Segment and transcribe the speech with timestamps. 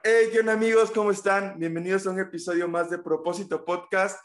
[0.00, 0.90] Hey, ¿qué amigos?
[0.90, 1.58] ¿Cómo están?
[1.58, 4.24] Bienvenidos a un episodio más de Propósito Podcast.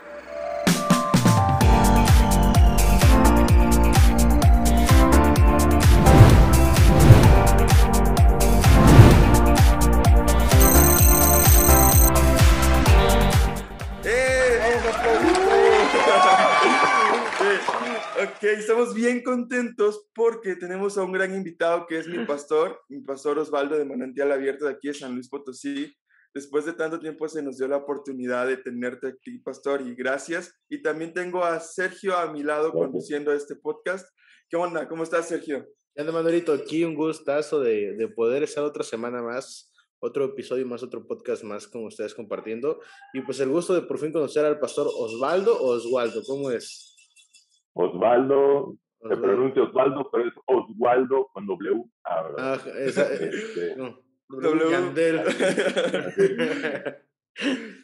[18.19, 23.01] Ok, estamos bien contentos porque tenemos a un gran invitado que es mi pastor, mi
[23.01, 25.95] pastor Osvaldo de Manantial Abierto de aquí de San Luis Potosí.
[26.33, 30.51] Después de tanto tiempo se nos dio la oportunidad de tenerte aquí, pastor, y gracias.
[30.67, 34.09] Y también tengo a Sergio a mi lado conduciendo este podcast.
[34.49, 34.87] ¿Qué onda?
[34.87, 35.67] ¿Cómo estás, Sergio?
[35.93, 36.53] ¿Qué onda, Manuelito?
[36.53, 41.43] Aquí un gustazo de, de poder estar otra semana más, otro episodio más, otro podcast
[41.43, 42.79] más con ustedes compartiendo.
[43.13, 46.86] Y pues el gusto de por fin conocer al pastor Osvaldo Oswaldo, ¿cómo es?
[47.77, 51.83] Osvaldo, se pronuncia Osvaldo, pero es Oswaldo con W.
[52.03, 52.61] Ah, ¿verdad?
[52.65, 54.71] Ah, esa, Este, no, W.
[54.71, 55.21] Yandel.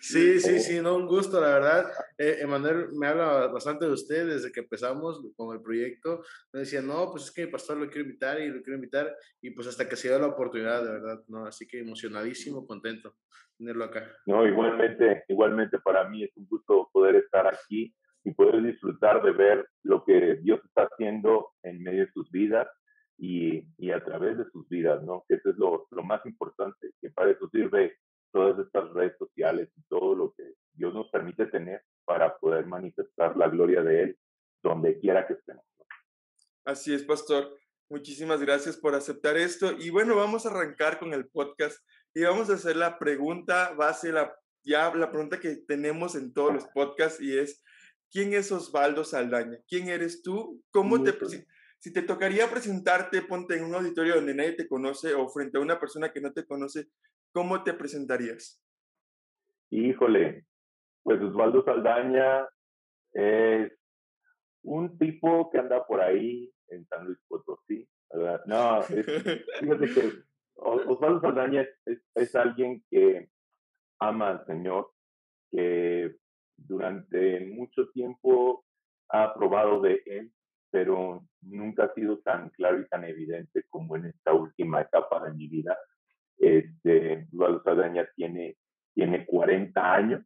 [0.02, 1.86] Sí, sí, sí, no, un gusto, la verdad.
[2.18, 6.24] Eh, Emanuel me habla bastante de usted desde que empezamos con el proyecto.
[6.52, 9.16] Me decía, no, pues es que mi pastor lo quiero invitar y lo quiero invitar.
[9.42, 11.46] Y pues hasta que se dio la oportunidad, de verdad, ¿no?
[11.46, 13.16] Así que emocionadísimo, contento
[13.56, 14.12] tenerlo acá.
[14.26, 19.32] no, igualmente, igualmente para mí es un gusto poder estar aquí y poder disfrutar de
[19.32, 22.68] ver lo que Dios está haciendo en medio de sus vidas
[23.18, 25.26] y, y a través de sus vidas, ¿no?
[25.28, 27.98] Que eso es lo, lo más importante, que para eso sirve
[28.32, 33.38] todas estas redes sociales y todo lo que Dios nos permite tener para poder manifestar
[33.38, 34.18] la gloria de Él
[34.64, 35.64] donde quiera que estemos.
[36.66, 37.58] Así es, pastor.
[37.90, 39.74] Muchísimas gracias por aceptar esto.
[39.78, 41.78] Y bueno, vamos a arrancar con el podcast
[42.14, 46.54] y vamos a hacer la pregunta base, la, ya la pregunta que tenemos en todos
[46.54, 47.63] los podcasts y es,
[48.14, 49.58] ¿quién es Osvaldo Saldaña?
[49.68, 50.64] ¿Quién eres tú?
[50.72, 51.46] ¿Cómo te, Muy si,
[51.80, 55.62] si te tocaría presentarte, ponte en un auditorio donde nadie te conoce o frente a
[55.62, 56.88] una persona que no te conoce,
[57.34, 58.64] ¿cómo te presentarías?
[59.72, 60.46] Híjole,
[61.04, 62.48] pues Osvaldo Saldaña
[63.14, 63.72] es
[64.64, 68.42] un tipo que anda por ahí en San Luis Potosí, ¿verdad?
[68.46, 68.88] No, es,
[69.60, 70.12] fíjate que
[70.56, 73.30] Osvaldo Saldaña es, es- es alguien que
[74.00, 74.92] ama al Señor,
[75.52, 76.16] que
[76.58, 78.64] durante mucho tiempo
[79.10, 80.32] ha probado de Él,
[80.72, 85.34] pero nunca ha sido tan claro y tan evidente como en esta última etapa de
[85.34, 85.78] mi vida.
[86.38, 88.58] Este, Osvaldo Saldaña tiene,
[88.94, 90.22] tiene 40 años.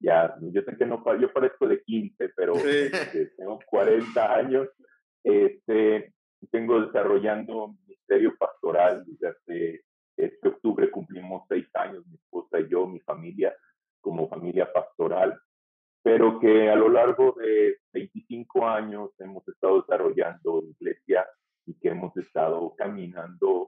[0.00, 2.68] Ya, yo sé que no, yo parezco de 15, pero Sí.
[2.68, 4.68] este, tengo 40 años.
[5.24, 6.12] Este,
[6.50, 9.84] tengo desarrollando ministerio pastoral desde hace
[10.16, 13.54] este octubre cumplimos seis años, mi esposa y yo, mi familia,
[14.00, 15.38] como familia pastoral,
[16.02, 16.37] pero
[16.70, 21.26] a lo largo de 25 años hemos estado desarrollando iglesia
[21.66, 23.67] y que hemos estado caminando,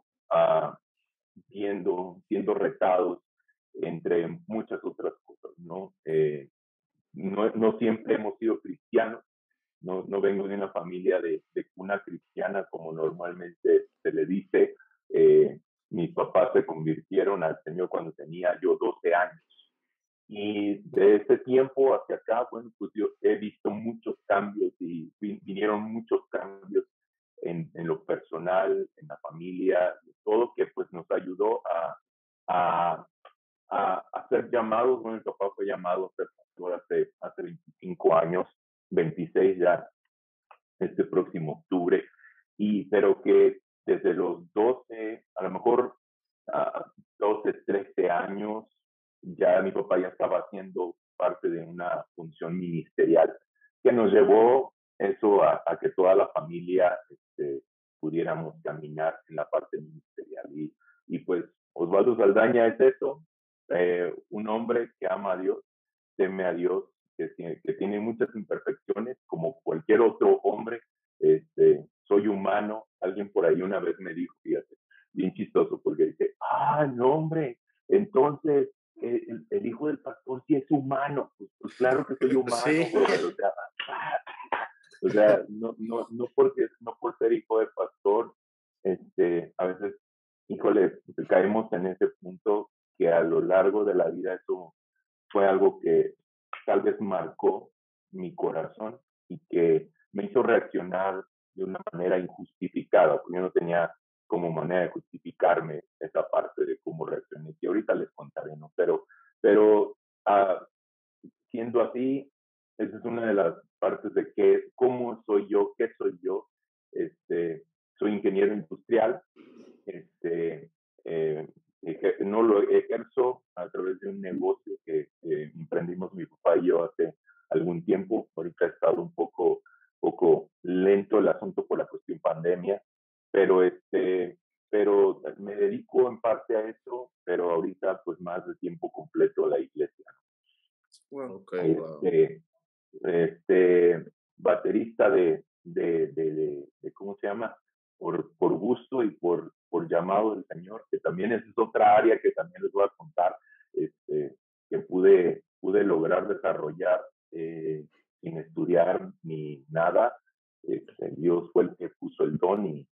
[148.91, 152.85] y por, por llamado del Señor, que también es otra área que también les voy
[152.85, 153.37] a contar,
[153.73, 154.37] este,
[154.69, 157.01] que pude, pude lograr desarrollar
[157.33, 157.87] eh,
[158.21, 160.17] sin estudiar ni nada.
[160.63, 162.89] Este, Dios fue el que puso el don y,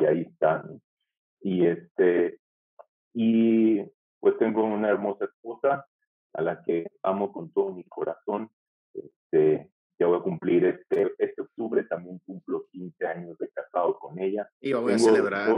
[0.00, 0.64] y ahí está.
[1.40, 2.40] Y, este,
[3.14, 3.82] y
[4.20, 5.86] pues tengo una hermosa esposa
[6.34, 8.50] a la que amo con todo mi corazón.
[8.94, 14.18] Este, ya voy a cumplir este, este octubre, también cumplo 15 años de casado con
[14.18, 14.48] ella.
[14.60, 15.48] Y vamos a celebrar.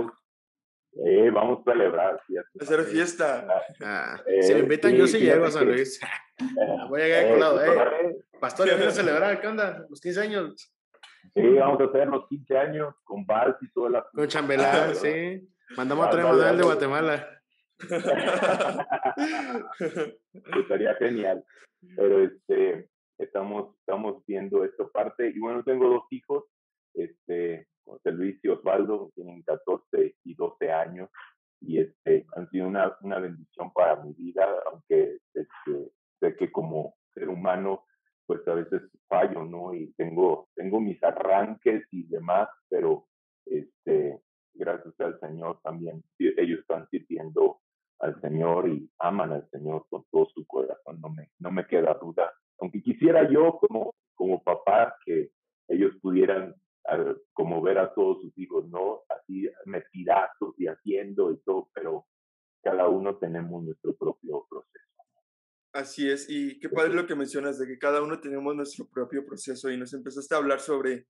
[1.04, 2.20] eh, vamos a celebrar.
[2.26, 3.46] Sí, hacer fiesta.
[3.82, 6.00] Ah, eh, si me invitan, yo sí llego a San Luis.
[6.88, 7.62] voy a llegar eh, colado.
[7.64, 9.40] Eh, pastor, ¿ya a celebrar?
[9.40, 9.86] ¿Qué onda?
[9.88, 10.72] Los 15 años.
[11.34, 14.06] Sí, vamos a hacer los 15 años con vals y toda la...
[14.12, 15.48] Con chambelán, sí.
[15.76, 17.28] Mandamos a traer modelo de Guatemala.
[20.58, 21.44] Estaría genial.
[21.96, 22.89] Pero este,
[23.20, 25.30] estamos, estamos viendo esta parte.
[25.30, 26.44] Y bueno, tengo dos hijos,
[26.94, 31.10] este, José Luis y Osvaldo, tienen 14 y 12 años.
[31.60, 36.94] Y este, han sido una, una bendición para mi vida, aunque este, sé que como
[37.14, 37.84] ser humano
[38.30, 39.74] pues a veces fallo, ¿no?
[39.74, 43.08] Y tengo, tengo mis arranques y demás, pero
[43.44, 44.20] este,
[44.54, 47.58] gracias al Señor también, ellos están sirviendo
[47.98, 51.94] al Señor y aman al Señor con todo su corazón, no me, no me queda
[51.94, 52.32] duda.
[52.60, 55.30] Aunque quisiera yo como, como papá que
[55.68, 56.54] ellos pudieran
[57.32, 59.02] como ver a todos sus hijos, ¿no?
[59.08, 62.06] Así metidazos y haciendo y todo, pero
[62.62, 64.86] cada uno tenemos nuestro propio proceso.
[65.72, 69.24] Así es, y qué padre lo que mencionas de que cada uno tenemos nuestro propio
[69.24, 71.06] proceso y nos empezaste a hablar sobre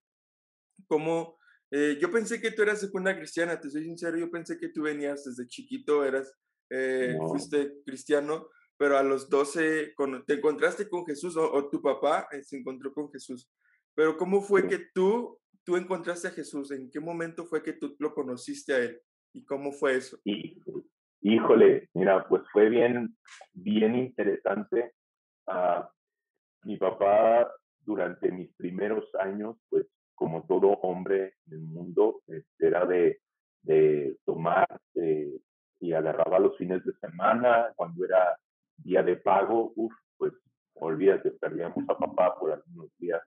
[0.87, 1.39] cómo
[1.71, 4.69] eh, yo pensé que tú eras de cuna cristiana, te soy sincero, yo pensé que
[4.69, 6.37] tú venías desde chiquito, eras,
[6.69, 8.49] eh, fuiste cristiano,
[8.81, 9.95] pero a los 12
[10.27, 13.47] te encontraste con Jesús o, tu papá eh, se encontró con Jesús.
[13.95, 16.71] Pero ¿cómo fue que tú, tú encontraste a Jesús?
[16.71, 18.99] ¿En qué momento fue que tú lo conociste a Él?
[19.35, 20.19] ¿Y cómo fue eso?
[21.21, 23.15] Híjole, mira, pues fue bien,
[23.53, 24.95] bien interesante.
[25.47, 25.85] Uh,
[26.63, 32.87] mi papá durante mis primeros años, pues como todo hombre en el mundo, este, era
[32.87, 33.21] de,
[33.61, 35.39] de tomar eh,
[35.81, 38.39] y agarraba los fines de semana, cuando era
[38.83, 40.33] día de pago, uff, pues
[40.75, 43.23] olvídate, perdíamos a papá por algunos días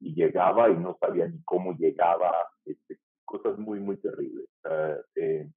[0.00, 2.32] y llegaba y no sabía ni cómo llegaba,
[2.64, 4.48] este, cosas muy, muy terribles.
[4.64, 5.50] Uh, eh,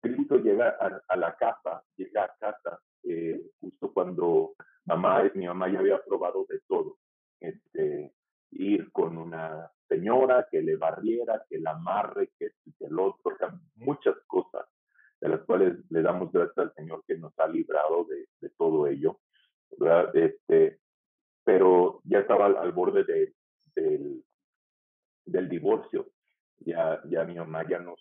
[0.00, 0.76] Cristo llega
[1.08, 4.54] a, la casa, llega a casa eh, justo cuando
[4.86, 6.96] mamá, mi mamá ya había probado de todo.
[7.38, 8.12] Este,
[8.52, 13.36] ir con una señora que le barriera, que la amarre, que, el otro,
[13.76, 14.66] muchas cosas
[15.20, 19.20] de las cuales le damos gracias al Señor que nos ha librado de, todo ello.
[20.14, 20.80] Este,
[21.44, 23.34] pero ya estaba al, borde de,
[23.74, 24.24] del,
[25.26, 26.10] del divorcio
[27.50, 27.99] ya, ya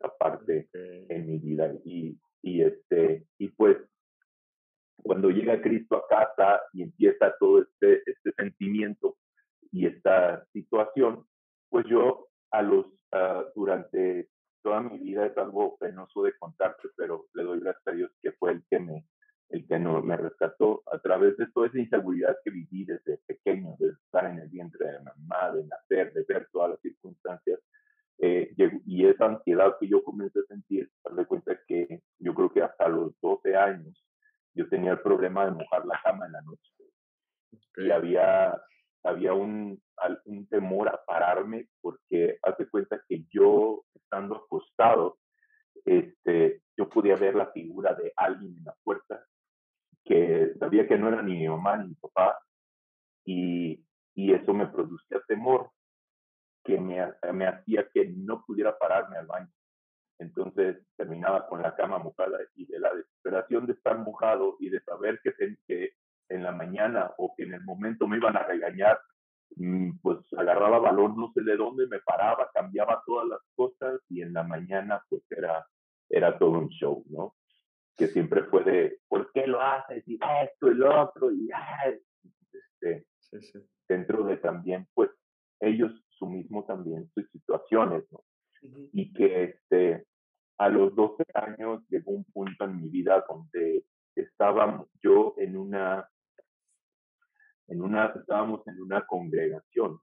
[0.00, 3.76] esa parte en mi vida y, y este, y pues
[5.02, 9.16] cuando llega Cristo a casa y empieza todo este, este sentimiento
[9.72, 11.24] y esta situación,
[11.68, 14.28] pues yo a los, uh, durante
[14.62, 18.32] toda mi vida es algo penoso de contarte, pero le doy gracias a Dios que
[18.32, 19.06] fue el que me,
[19.50, 23.76] el que no, me rescató a través de toda esa inseguridad que viví desde pequeño,
[23.78, 27.60] de estar en el vientre de mamá, de nacer, de ver todas las circunstancias.
[28.22, 28.52] Eh,
[28.86, 32.88] y esa ansiedad que yo comencé a sentir, darle cuenta que yo creo que hasta
[32.88, 34.04] los 12 años
[34.54, 36.72] yo tenía el problema de mojar la cama en la noche.
[37.76, 38.60] Y había
[39.02, 39.82] había un,
[40.26, 45.18] un temor a pararme porque hace cuenta que yo estando acostado,
[45.84, 49.24] este, yo podía ver la figura de alguien en la puerta
[50.04, 52.38] que sabía que no era ni mi mamá ni mi papá
[53.24, 53.84] y,
[54.14, 55.70] y eso me producía temor
[56.70, 59.50] que me, me hacía que no pudiera pararme al baño.
[60.18, 64.80] Entonces terminaba con la cama mojada y de la desesperación de estar mojado y de
[64.82, 65.32] saber que,
[65.66, 65.94] que
[66.28, 69.00] en la mañana o que en el momento me iban a regañar,
[69.56, 74.22] mm, pues agarraba valor no sé de dónde, me paraba, cambiaba todas las cosas y
[74.22, 75.66] en la mañana pues era,
[76.08, 77.34] era todo un show, ¿no?
[77.96, 80.06] Que siempre fue de, ¿por qué lo haces?
[80.06, 81.50] Y esto y lo otro, y
[82.82, 83.06] este,
[83.88, 85.10] dentro de también, pues
[85.60, 88.22] ellos su mismo también, sus situaciones, ¿no?
[88.92, 90.06] Y que este,
[90.58, 93.84] a los 12 años llegó un punto en mi vida donde
[94.14, 96.06] estaba yo en una
[97.70, 100.00] en una, estábamos en una congregación,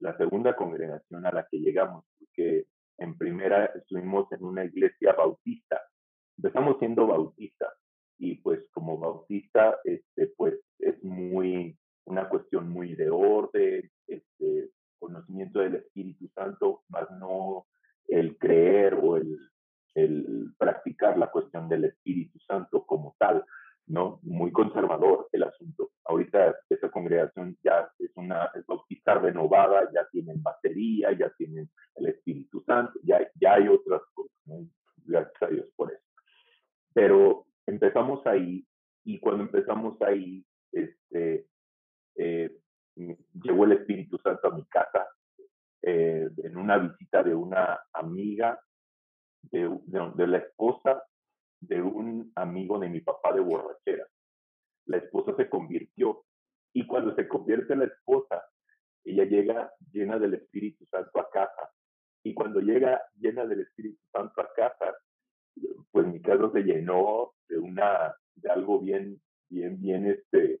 [0.00, 2.66] la segunda congregación a la que llegamos, porque
[2.98, 5.80] en primera estuvimos en una iglesia bautista.
[6.36, 7.72] Empezamos siendo bautistas
[8.18, 15.58] y pues como bautista, este, pues es muy, una cuestión muy de orden, este, conocimiento
[15.58, 17.66] del Espíritu Santo, más no
[18.06, 19.38] el creer o el,
[19.94, 23.44] el practicar la cuestión del Espíritu Santo como tal.
[23.90, 24.20] ¿no?
[24.22, 25.90] Muy conservador el asunto.
[26.04, 32.06] Ahorita esa congregación ya es una es bautista renovada, ya tienen batería, ya tienen el
[32.06, 34.32] Espíritu Santo, ya, ya hay otras cosas,
[35.04, 36.04] gracias a Dios por eso.
[36.94, 38.64] Pero empezamos ahí
[39.04, 41.46] y cuando empezamos ahí, este,
[42.16, 42.59] eh,
[43.42, 45.08] llegó el Espíritu Santo a mi casa
[45.82, 48.60] eh, en una visita de una amiga
[49.42, 51.02] de, de, de la esposa
[51.60, 54.06] de un amigo de mi papá de borrachera.
[54.86, 56.24] La esposa se convirtió
[56.72, 58.42] y cuando se convierte la esposa,
[59.04, 61.70] ella llega llena del Espíritu Santo a casa.
[62.22, 64.96] Y cuando llega llena del Espíritu Santo a casa,
[65.90, 70.60] pues mi casa se llenó de una, de algo bien, bien, bien, este,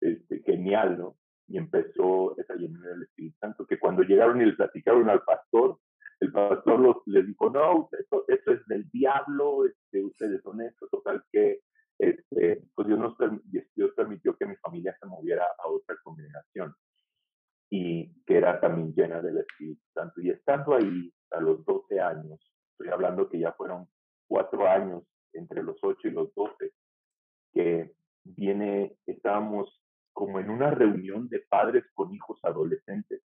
[0.00, 1.16] este, genial, ¿no?
[1.48, 5.78] Y empezó esa llenura del Espíritu Santo, que cuando llegaron y le platicaron al pastor,
[6.20, 10.90] el pastor los, les dijo, no, esto, esto es del diablo, este, ustedes son estos,
[10.90, 11.60] total que
[11.98, 13.16] este, pues Dios, nos,
[13.74, 16.74] Dios permitió que mi familia se moviera a otra congregación
[17.70, 20.20] y que era también llena del Espíritu Santo.
[20.20, 22.40] Y estando ahí a los 12 años,
[22.72, 23.88] estoy hablando que ya fueron
[24.28, 26.72] cuatro años entre los 8 y los 12,
[27.52, 27.92] que
[28.24, 29.82] viene, estábamos
[30.18, 33.22] como en una reunión de padres con hijos adolescentes.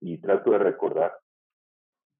[0.00, 1.12] Y trato de recordar,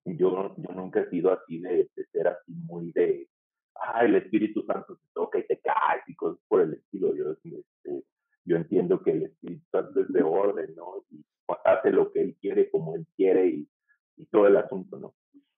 [0.05, 3.29] yo, yo nunca he sido así de, ser así muy de,
[3.77, 7.15] ah, el Espíritu Santo te toca y te cae y cosas por el estilo.
[7.15, 8.03] Yo, este,
[8.45, 11.05] yo entiendo que el Espíritu Santo es de orden, ¿no?
[11.11, 11.25] Y
[11.65, 13.69] hace lo que Él quiere, como Él quiere y,
[14.17, 15.15] y todo el asunto, ¿no?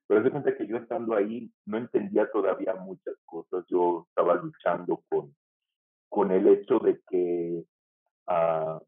[0.06, 3.64] Pero se cuenta que yo estando ahí no entendía todavía muchas cosas.
[3.70, 5.34] Yo estaba luchando con,
[6.10, 7.64] con el hecho de que
[8.28, 8.80] uh,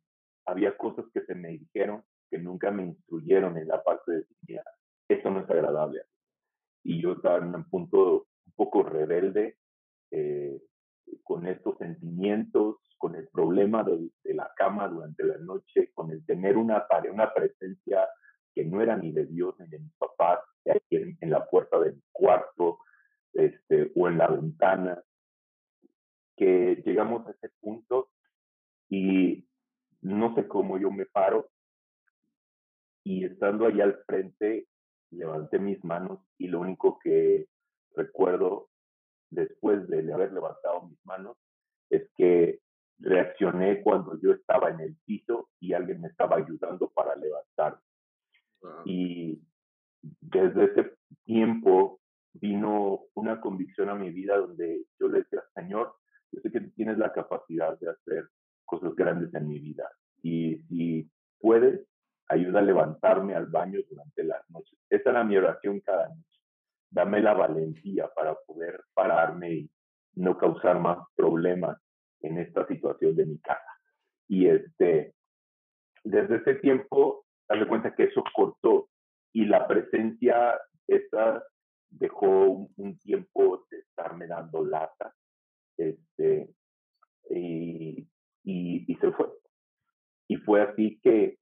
[0.47, 4.65] había cosas que se me dijeron que nunca me instruyeron en la parte de mira,
[5.09, 6.03] esto no es agradable.
[6.83, 9.59] Y yo estaba en un punto un poco rebelde,
[10.11, 10.61] eh,
[11.23, 16.57] con estos sentimientos, con el problema de, la cama durante la noche, con el tener
[16.57, 18.09] una, una presencia
[18.55, 22.01] que no era ni de Dios ni de mis papás, en, en la puerta del
[22.13, 22.79] cuarto
[23.33, 25.03] este, o en la ventana,
[26.37, 28.11] que llegamos a ese punto
[28.93, 29.49] y
[30.03, 31.49] no sé cómo yo me paro
[33.05, 34.69] y estando allá al frente
[35.11, 37.47] levanté mis manos y lo único que
[37.97, 38.69] recuerdo
[39.31, 41.39] después de haber levantado mis manos
[41.89, 42.61] es que
[42.99, 47.81] reaccioné cuando yo estaba en el piso y alguien me estaba ayudando para levantar.
[48.85, 49.43] Y
[50.21, 50.93] desde ese
[51.25, 52.01] tiempo
[52.35, 55.95] vino una convicción a mi vida donde yo le decía, Señor,
[56.31, 58.29] yo sé que tienes la capacidad de hacer
[58.65, 59.89] cosas grandes en mi vida.
[60.23, 61.87] Y si puedes,
[62.29, 64.79] ayuda a levantarme al baño durante las noches.
[64.89, 66.41] Esa era mi oración cada noche.
[66.91, 69.71] Dame la valentía para poder pararme y
[70.15, 71.79] no causar más problemas
[72.21, 73.79] en esta situación de mi casa.
[74.29, 75.15] Y este,
[76.05, 78.89] desde ese tiempo, darle cuenta que eso cortó
[79.33, 81.43] y la presencia esa
[81.91, 85.15] dejó un, tiempo de estarme dando lata.
[85.77, 86.51] Este,
[87.31, 88.07] y,
[88.45, 89.27] y, se fue.
[90.29, 91.39] Y fue así que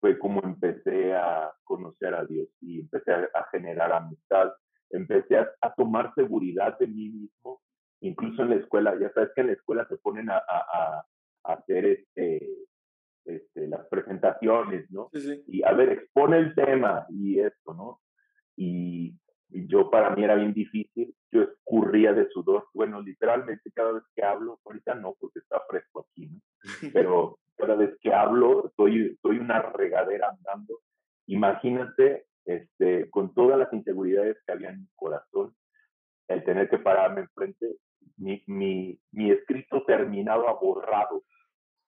[0.00, 4.52] fue como empecé a conocer a Dios y empecé a, generar amistad,
[4.90, 7.62] empecé a, tomar seguridad de mí mismo,
[8.00, 11.04] incluso en la escuela, ya sabes que en la escuela se ponen a, a
[11.44, 12.64] hacer este,
[13.24, 15.10] este, las presentaciones, ¿no?
[15.46, 18.00] Y a ver, expone el tema y esto, ¿no?
[18.56, 19.18] Y,
[19.68, 24.24] yo para mí era bien difícil, yo escurría de sudor, bueno, literalmente cada vez que
[24.24, 26.40] hablo, ahorita no, porque está fresco aquí, ¿no?
[26.92, 30.80] Pero cada vez que hablo, soy, soy una regadera andando.
[31.26, 35.54] Imagínate, este, con todas las inseguridades que había en mi corazón,
[36.28, 37.76] el tener que pararme enfrente,
[38.16, 41.24] mi, mi, mi escrito terminaba borrado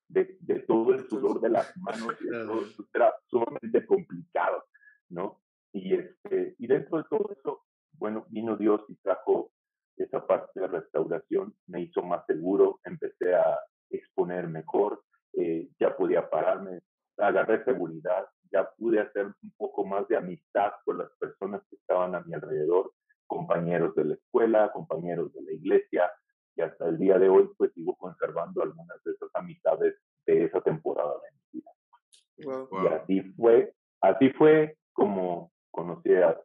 [0.09, 2.14] de, de, todo el sudor de las manos,
[2.95, 4.64] era sumamente complicado,
[5.09, 5.40] ¿no?
[5.73, 9.53] Y, este, y dentro de todo eso, bueno, vino Dios y trajo
[9.96, 13.59] esa parte de restauración, me hizo más seguro, empecé a
[13.90, 15.03] exponer mejor,
[15.35, 16.81] eh, ya podía pararme,
[17.18, 22.14] agarré seguridad, ya pude hacer un poco más de amistad con las personas que estaban
[22.14, 22.92] a mi alrededor,
[23.27, 26.11] compañeros de la escuela, compañeros de la iglesia,
[26.57, 29.94] y hasta el día de hoy pues sigo conservando algunas de esas amistades
[30.27, 31.70] de esa temporada de mi vida.
[32.83, 36.37] Y así fue, así fue como conocí a,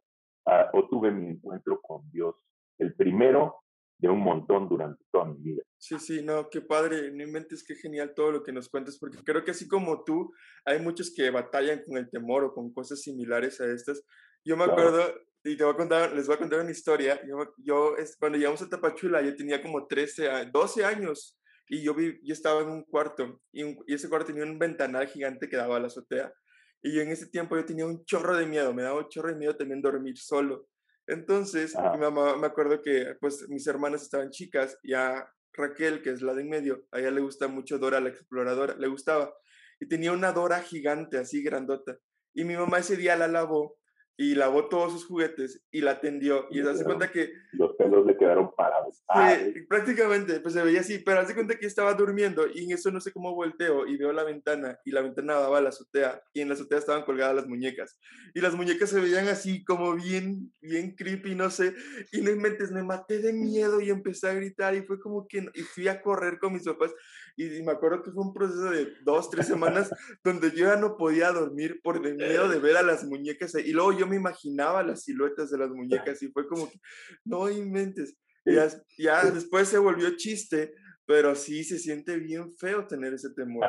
[0.73, 2.35] o tuve mi encuentro con Dios,
[2.77, 3.60] el primero
[4.01, 5.63] de un montón durante toda mi vida.
[5.77, 9.19] Sí, sí, no, qué padre, no inventes, qué genial todo lo que nos cuentas, porque
[9.23, 10.33] creo que así como tú,
[10.65, 14.03] hay muchos que batallan con el temor o con cosas similares a estas.
[14.43, 15.03] Yo me acuerdo,
[15.43, 17.21] y te voy a contar, les voy a contar una historia.
[17.27, 22.19] Yo, yo cuando llegamos a Tapachula, yo tenía como 13, 12 años y yo, vi,
[22.23, 25.77] yo estaba en un cuarto y, y ese cuarto tenía un ventanal gigante que daba
[25.77, 26.33] a la azotea.
[26.81, 29.29] Y yo en ese tiempo yo tenía un chorro de miedo, me daba un chorro
[29.29, 30.67] de miedo también dormir solo.
[31.11, 36.21] Entonces, mi mamá, me acuerdo que pues mis hermanas estaban chicas, ya Raquel, que es
[36.21, 39.35] la de en medio, a ella le gusta mucho Dora la exploradora, le gustaba.
[39.81, 41.97] Y tenía una Dora gigante, así grandota.
[42.33, 43.77] Y mi mamá ese día la lavó
[44.21, 46.45] y lavó todos sus juguetes y la atendió.
[46.51, 47.33] Y se hace cuenta que...
[47.53, 48.97] Los pelos le quedaron parados.
[48.97, 52.91] Sí, prácticamente, pues se veía así, pero hace cuenta que estaba durmiendo y en eso
[52.91, 56.21] no sé cómo volteo y veo la ventana y la ventana daba a la azotea
[56.33, 57.99] y en la azotea estaban colgadas las muñecas.
[58.35, 61.73] Y las muñecas se veían así como bien, bien creepy, no sé.
[62.11, 65.49] Y no mentes, me maté de miedo y empecé a gritar y fue como que...
[65.55, 66.93] Y fui a correr con mis papás
[67.37, 69.89] y, me acuerdo que fue un proceso de dos, tres semanas
[70.23, 73.55] donde yo ya no podía dormir por el miedo de ver a las muñecas.
[73.55, 76.79] Y luego yo me imaginaba las siluetas de las muñecas y fue como que,
[77.25, 78.15] no inventes.
[78.45, 78.67] Ya,
[78.97, 80.73] ya después se volvió chiste,
[81.05, 83.67] pero sí se siente bien feo tener ese temor.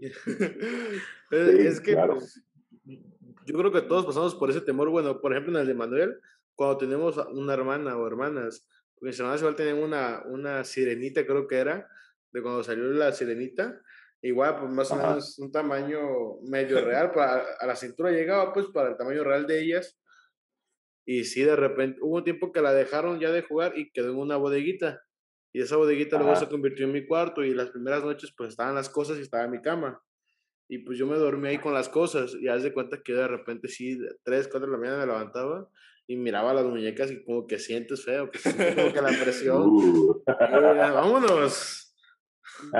[1.30, 2.42] es que pues,
[3.46, 4.90] yo creo que todos pasamos por ese temor.
[4.90, 6.20] Bueno, por ejemplo, en el de Manuel,
[6.54, 8.66] cuando tenemos una hermana o hermanas,
[9.00, 11.88] mis hermanas igual tienen una, una sirenita, creo que era,
[12.32, 13.80] de cuando salió la sirenita.
[14.22, 16.00] Igual, pues más o menos un tamaño
[16.48, 19.98] medio real, para, a la cintura llegaba pues para el tamaño real de ellas.
[21.04, 24.10] Y sí, de repente, hubo un tiempo que la dejaron ya de jugar y quedó
[24.10, 25.02] en una bodeguita.
[25.52, 28.74] Y esa bodeguita luego se convirtió en mi cuarto y las primeras noches pues estaban
[28.74, 30.00] las cosas y estaba en mi cama.
[30.68, 33.28] Y pues yo me dormí ahí con las cosas y haz de cuenta que de
[33.28, 35.68] repente sí, tres, cuatro de la mañana me levantaba
[36.06, 38.38] y miraba las muñecas y como que sientes feo, que
[38.74, 39.62] como que la presión.
[39.66, 40.22] Uh.
[40.26, 41.81] vámonos.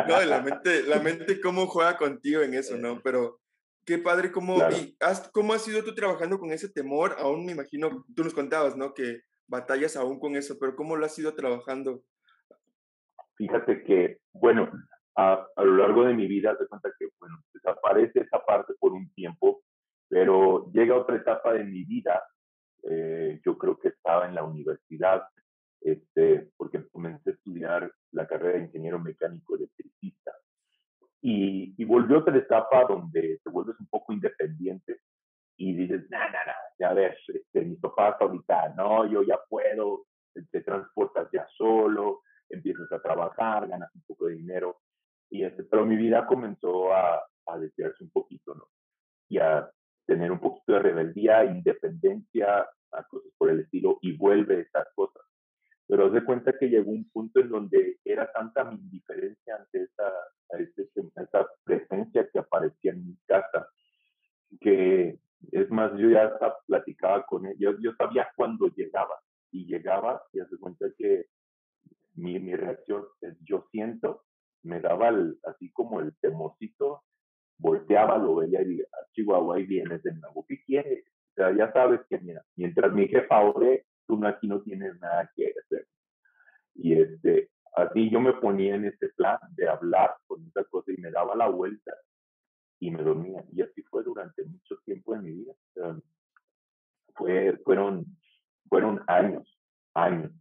[0.08, 3.00] No, la mente, la mente cómo juega contigo en eso, ¿no?
[3.02, 3.40] Pero
[3.85, 4.58] qué padre, ¿cómo,
[5.00, 7.16] has, ¿cómo has sido tú trabajando con ese temor?
[7.18, 8.94] Aún me imagino, tú nos contabas, ¿no?
[8.94, 12.02] Que batallas aún con eso, pero ¿cómo lo has ido trabajando?
[13.37, 14.70] Fíjate que, bueno,
[15.16, 19.12] a, lo largo de mi vida, se cuenta que, bueno, desaparece esa parte por un
[19.14, 19.62] tiempo,
[20.08, 22.22] pero llega otra etapa de mi vida,
[22.85, 25.22] eh, yo creo que estaba en la universidad,
[25.85, 30.33] este, porque comencé a estudiar la carrera de ingeniero mecánico electricista.
[31.21, 35.01] Y, y volvió otra etapa donde te vuelves un poco independiente
[35.57, 40.07] y dices, no, no, no, ya ves, este, mis papás ahorita, no, yo ya puedo,
[40.51, 44.81] te transportas ya solo, empiezas a trabajar, ganas un poco de dinero.
[45.31, 48.68] Y este, pero mi vida comenzó a, a desviarse un poquito, ¿no?
[49.29, 49.71] Y a
[50.07, 55.23] tener un poquito de rebeldía, independencia, a cosas por el estilo, y vuelve estas cosas.
[55.88, 60.12] Pero de cuenta que llegó un punto en donde era tanta mi indiferencia ante esa,
[60.59, 63.68] este, esa presencia que aparecía en mi casa,
[64.61, 65.18] que
[65.51, 66.33] es más, yo ya
[66.66, 69.18] platicaba con él, yo, yo sabía cuándo llegaba,
[69.53, 71.27] y llegaba y hace cuenta que
[72.14, 74.25] mi, mi reacción es yo siento,
[74.62, 75.12] me daba
[75.45, 77.03] así como el temocito,
[77.59, 81.05] volteaba, lo veía y decía, ah, Chihuahua, ahí vienes de nuevo, ¿qué quieres?
[81.33, 84.98] O sea, ya sabes que mira, mientras mi jefa ore, tú no, aquí no tienes
[85.00, 85.86] nada que hacer.
[86.74, 91.00] Y este, así yo me ponía en este plan de hablar con esa cosa y
[91.00, 91.92] me daba la vuelta
[92.80, 93.44] y me dormía.
[93.52, 95.54] Y así fue durante mucho tiempo en mi vida.
[97.14, 98.06] fue, fueron,
[98.68, 99.58] fueron años,
[99.94, 100.32] años,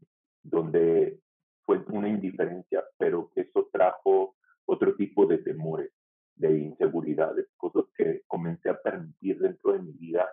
[0.43, 1.19] donde
[1.65, 5.91] fue una indiferencia, pero eso trajo otro tipo de temores,
[6.35, 10.29] de inseguridades, cosas que comencé a permitir dentro de mi vida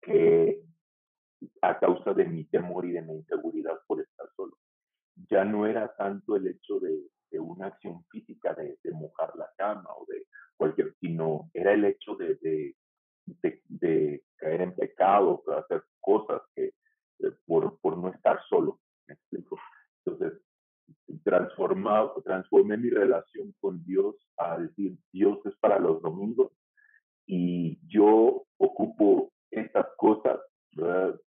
[0.00, 0.62] que
[1.62, 4.56] a causa de mi temor y de mi inseguridad por estar solo.
[5.30, 9.50] Ya no era tanto el hecho de, de una acción física, de, de, mojar la
[9.56, 10.26] cama o de
[10.56, 12.74] cualquier, sino era el hecho de, de,
[13.68, 19.14] de caer en pecado, de hacer cosas que eh, por, por no estar solo, ¿me
[19.14, 19.58] explico?
[20.04, 20.40] Entonces,
[21.24, 26.52] transformado, transformé mi relación con Dios a decir, Dios es para los domingos
[27.26, 30.40] y yo ocupo estas cosas,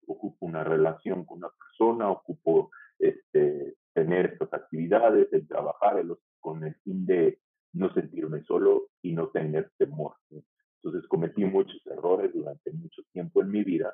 [0.05, 0.63] ocupo una
[1.03, 6.03] con una persona, ocupo este, tener estas actividades, el trabajar
[6.39, 7.39] con el fin de
[7.73, 10.15] no sentirme solo y no tener temor.
[10.29, 13.93] Entonces cometí muchos errores durante mucho tiempo en mi vida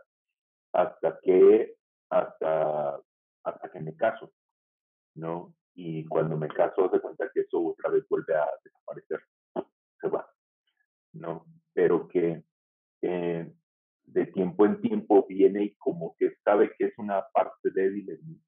[0.73, 1.75] hasta que,
[2.09, 2.99] hasta,
[3.43, 4.31] hasta que me caso,
[5.15, 5.53] ¿no?
[5.75, 9.21] Y cuando me caso, se cuenta que eso otra vez vuelve a desaparecer,
[9.99, 10.27] se va,
[11.13, 11.45] ¿no?
[11.73, 12.43] Pero que
[13.01, 13.51] eh,
[14.05, 18.27] de tiempo en tiempo viene y como que sabe que es una parte débil en
[18.27, 18.41] mí,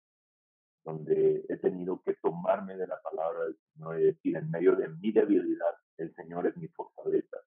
[0.84, 4.90] donde he tenido que tomarme de la palabra del Señor y decir, en medio de
[4.90, 7.38] mi debilidad, el Señor es mi fortaleza.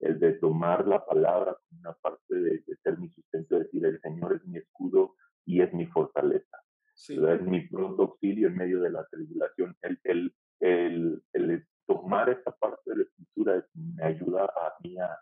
[0.00, 4.34] El de tomar la palabra como una parte de, ser mi sustento, decir, el Señor
[4.34, 6.58] es mi escudo y es mi fortaleza.
[6.94, 9.76] Es mi pronto auxilio en medio de la tribulación.
[9.82, 15.18] El, el, el, el tomar esta parte de la escritura me ayuda a mí a,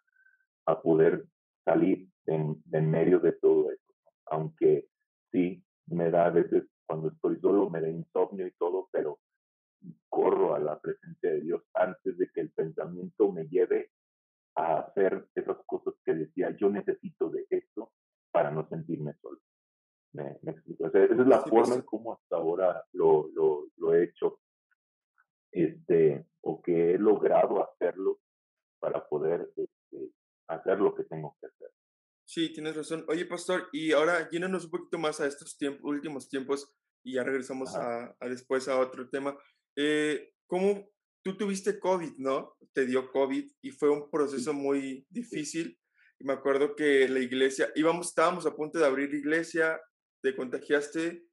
[0.66, 1.24] a poder
[1.64, 3.94] salir en, en, medio de todo eso.
[4.26, 4.88] Aunque
[5.30, 9.18] sí, me da a veces cuando estoy solo, me da insomnio y todo, pero
[10.08, 13.90] corro a la presencia de Dios antes de que el pensamiento me lleve
[14.56, 17.92] a hacer esas cosas que decía, yo necesito de esto
[18.32, 19.38] para no sentirme solo.
[20.12, 20.86] Me, explico.
[20.86, 24.40] esa es la forma en cómo hasta ahora lo, lo, lo, he hecho,
[25.52, 28.18] este, o que he logrado hacerlo
[28.80, 30.10] para poder este,
[30.48, 31.70] hacer lo que tengo que hacer.
[32.24, 33.04] Sí, tienes razón.
[33.06, 36.68] Oye, pastor, y ahora llénanos un poquito más a estos tiempos, últimos tiempos
[37.04, 39.38] y ya regresamos a, a, después a otro tema.
[39.76, 40.90] Eh, ¿Cómo
[41.22, 42.56] tú tuviste COVID, no?
[42.72, 45.78] Te dio COVID y fue un proceso muy difícil.
[46.18, 49.80] Y me acuerdo que la iglesia, íbamos, estábamos a punto de abrir la iglesia,
[50.20, 51.28] te contagiaste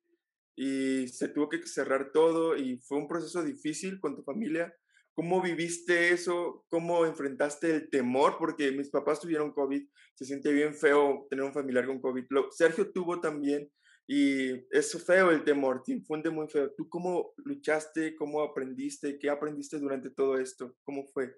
[0.55, 4.71] y se tuvo que cerrar todo y fue un proceso difícil con tu familia.
[5.15, 6.65] ¿Cómo viviste eso?
[6.69, 8.35] ¿Cómo enfrentaste el temor?
[8.37, 12.25] Porque mis papás tuvieron COVID, se siente bien feo tener un familiar con COVID.
[12.51, 13.71] Sergio tuvo también
[14.07, 16.71] y es feo el temor, te infunde muy feo.
[16.75, 18.15] ¿Tú cómo luchaste?
[18.17, 19.17] ¿Cómo aprendiste?
[19.17, 20.75] ¿Qué aprendiste durante todo esto?
[20.83, 21.33] ¿Cómo fue?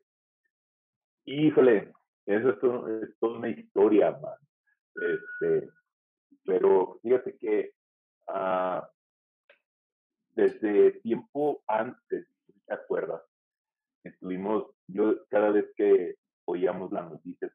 [1.26, 1.94] Híjole,
[2.26, 2.60] eso es,
[3.20, 4.38] toda una historia, man.
[4.96, 5.70] Este,
[6.44, 7.74] pero fíjate que
[8.30, 8.82] uh,
[10.32, 12.28] desde tiempo antes,
[12.66, 13.22] ¿te acuerdas?
[14.88, 17.52] Yo cada vez que oíamos las noticias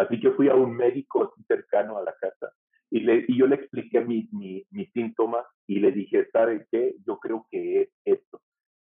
[0.00, 2.50] Así que fui a un médico cercano a la casa
[2.88, 6.94] y, le, y yo le expliqué mis mi, mi síntomas y le dije, ¿sabe qué?
[7.06, 8.40] Yo creo que es esto.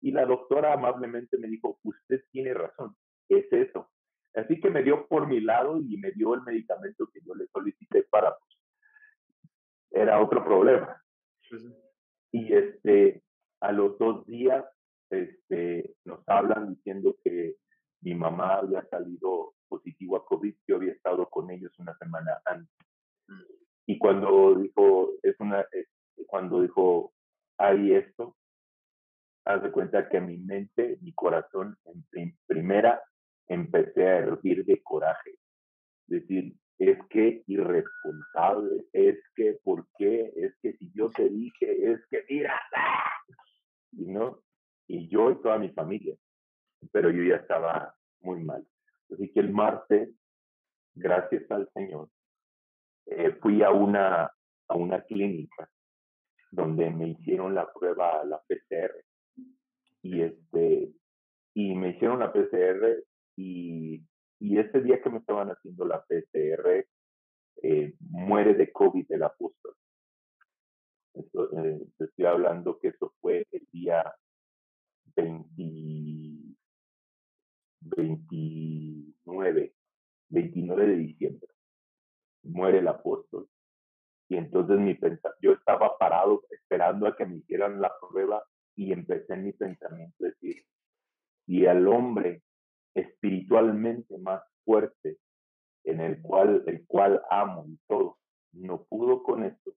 [0.00, 2.96] Y la doctora amablemente me dijo, usted tiene razón,
[3.28, 3.88] es eso.
[4.34, 7.46] Así que me dio por mi lado y me dio el medicamento que yo le
[7.52, 8.58] solicité para, pues,
[9.92, 11.00] era otro problema.
[12.32, 13.22] Y este,
[13.60, 14.64] a los dos días
[15.08, 17.54] este, nos hablan diciendo que
[18.00, 19.55] mi mamá había salido
[19.86, 22.86] positivo a COVID, yo había estado con ellos una semana antes.
[23.28, 23.42] Mm.
[23.86, 25.64] Y cuando dijo, es una,
[26.26, 27.12] cuando dijo,
[27.58, 28.36] hay esto,
[29.44, 31.78] haz de cuenta que mi mente, mi corazón,
[32.12, 33.00] en primera,
[33.48, 35.38] empecé a hervir de coraje.
[36.08, 40.32] Es decir, es que irresponsable, es que, ¿por qué?
[40.36, 42.60] Es que si yo te dije, es que, mira,
[43.92, 44.40] y no,
[44.88, 46.16] y yo y toda mi familia,
[46.90, 48.66] pero yo ya estaba muy mal.
[49.10, 50.10] Así que el martes,
[50.94, 52.08] gracias al Señor,
[53.06, 54.24] eh, fui a una,
[54.68, 55.70] a una clínica
[56.50, 59.04] donde me hicieron la prueba, la PCR,
[60.02, 60.92] y, este,
[61.54, 63.04] y me hicieron la PCR
[63.36, 64.02] y,
[64.38, 66.86] y ese día que me estaban haciendo la PCR,
[67.62, 69.74] eh, muere de COVID el apóstol.
[71.14, 74.14] Eh, estoy hablando que eso fue el día
[75.16, 75.54] 20,
[77.96, 79.74] 29,
[80.28, 81.48] 29 de diciembre.
[82.42, 83.48] Muere el apóstol.
[84.28, 84.98] Y entonces mi
[85.40, 88.42] yo estaba parado esperando a que me hicieran la prueba
[88.74, 90.64] y empecé en mi pensamiento decir,
[91.46, 92.42] y al hombre
[92.94, 95.18] espiritualmente más fuerte,
[95.84, 98.18] en el cual, el cual amo y todo,
[98.52, 99.72] no pudo con esto,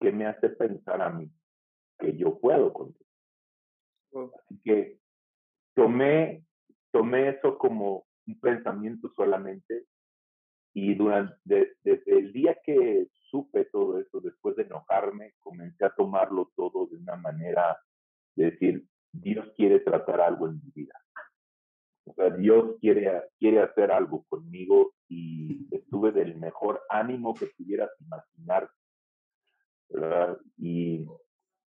[0.00, 1.30] ¿qué me hace pensar a mí
[1.98, 4.32] que yo puedo con esto?
[4.38, 4.98] Así que
[5.74, 6.44] tomé,
[6.90, 9.84] tomé eso como un pensamiento solamente
[10.74, 16.50] y durante, desde el día que supe todo eso, después de enojarme, comencé a tomarlo
[16.54, 17.78] todo de una manera
[18.36, 20.94] de decir, Dios quiere tratar algo en mi vida.
[22.04, 27.90] O sea, Dios quiere, quiere hacer algo conmigo y estuve del mejor ánimo que pudieras
[28.00, 28.70] imaginar.
[29.90, 30.38] ¿verdad?
[30.58, 31.06] Y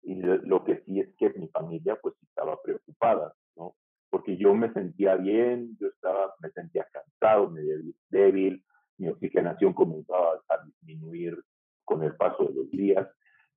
[0.02, 3.76] y lo que sí es que mi familia pues estaba preocupada, ¿no?
[4.12, 7.78] Porque yo me sentía bien, yo estaba, me sentía cansado, medio
[8.10, 8.62] débil,
[8.98, 11.42] mi oxigenación comenzaba a disminuir
[11.86, 13.08] con el paso de los días,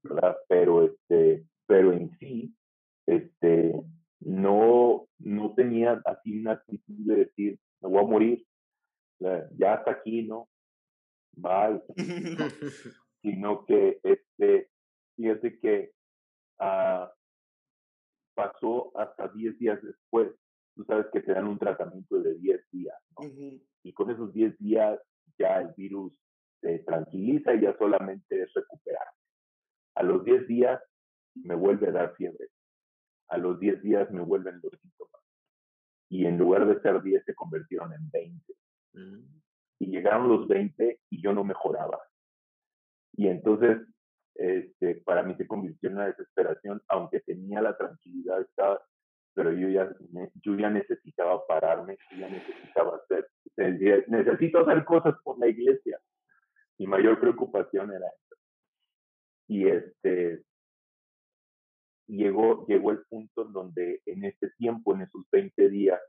[0.01, 0.37] ¿verdad?
[0.47, 2.55] Pero, este, pero en sí,
[3.05, 3.81] este,
[4.21, 8.47] no, no tenía así una actitud de decir, me voy a morir,
[9.57, 10.47] ya hasta aquí, ¿no?
[11.33, 11.81] Bye.
[13.21, 14.69] Sino que, este,
[15.17, 15.91] fíjate que
[16.59, 17.07] uh,
[18.35, 20.29] pasó hasta 10 días después.
[20.75, 23.27] Tú sabes que te dan un tratamiento de 10 días, ¿no?
[23.83, 24.99] Y con esos 10 días
[25.37, 26.13] ya el virus
[26.61, 29.07] se tranquiliza y ya solamente es recuperar.
[29.95, 30.81] A los 10 días
[31.35, 32.49] me vuelve a dar fiebre.
[33.29, 35.21] A los 10 días me vuelven los síntomas.
[36.09, 38.53] Y en lugar de ser 10 se convirtieron en 20.
[38.93, 39.41] Mm.
[39.79, 41.99] Y llegaron los 20 y yo no mejoraba.
[43.13, 43.87] Y entonces,
[44.35, 48.81] este, para mí se convirtió en una desesperación, aunque tenía la tranquilidad, estaba,
[49.35, 49.93] pero yo ya,
[50.41, 53.29] yo ya necesitaba pararme, ya necesitaba hacer,
[54.07, 55.99] necesito hacer cosas por la iglesia.
[56.79, 58.35] Mi mayor preocupación era eso.
[59.47, 60.41] Y este,
[62.07, 66.01] llegó, llegó el punto en donde en ese tiempo, en esos 20 días,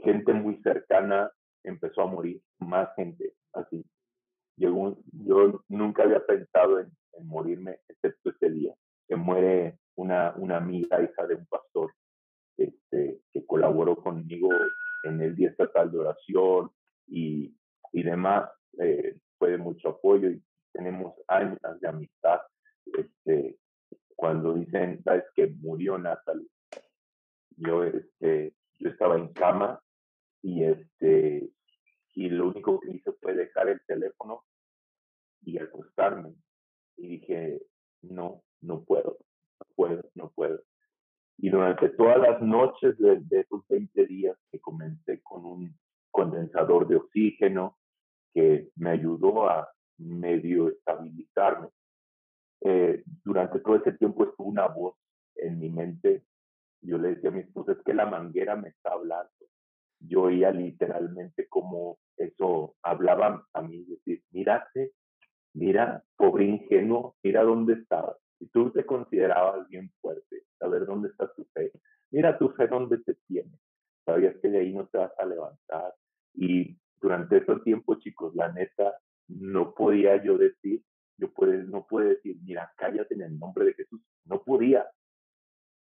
[0.00, 1.30] gente muy cercana
[1.62, 3.86] empezó a morir, más gente así.
[4.56, 6.90] Llegó, yo nunca había pensado en,
[7.22, 8.74] morirme, excepto ese día,
[9.06, 11.92] que muere una, una amiga, hija de un pastor,
[12.56, 14.50] este, que colaboró conmigo
[15.04, 16.70] en el Día Estatal de Oración
[17.06, 17.54] y,
[17.92, 18.50] y demás.
[18.78, 22.40] Eh, fue de mucho apoyo y tenemos años de amistad.
[22.86, 23.58] Este,
[24.16, 26.48] cuando dicen, sabes que murió Natalie,
[27.56, 29.80] yo, este, yo estaba en cama
[30.42, 31.50] y, este,
[32.14, 34.44] y lo único que hice fue dejar el teléfono
[35.42, 36.34] y acostarme.
[36.96, 37.60] Y dije,
[38.02, 39.18] no, no puedo,
[39.60, 40.62] no puedo, no puedo.
[41.38, 45.76] Y durante todas las noches de, de esos 20 días que comencé con un
[46.10, 47.76] condensador de oxígeno
[48.32, 49.68] que me ayudó a
[49.98, 51.68] medio estabilizarme.
[52.60, 54.94] Eh, durante todo ese tiempo estuvo una voz
[55.36, 56.24] en mi mente.
[56.80, 59.30] Yo le decía a mi esposa, es que la manguera me está hablando.
[60.00, 64.92] Yo oía literalmente como eso hablaba a mí, decir, mírate,
[65.54, 68.16] mira, pobre ingenuo, mira dónde estabas.
[68.46, 71.72] Tú te considerabas bien fuerte, saber dónde está tu fe,
[72.10, 73.58] mira tu fe dónde te tiene.
[74.04, 75.94] Sabías que de ahí no te vas a levantar.
[76.34, 78.94] Y durante ese tiempo, chicos, la neta,
[79.28, 80.82] no podía yo decir,
[81.18, 84.00] yo puede, no puede decir, mira, cállate en el nombre de Jesús.
[84.24, 84.86] No podía.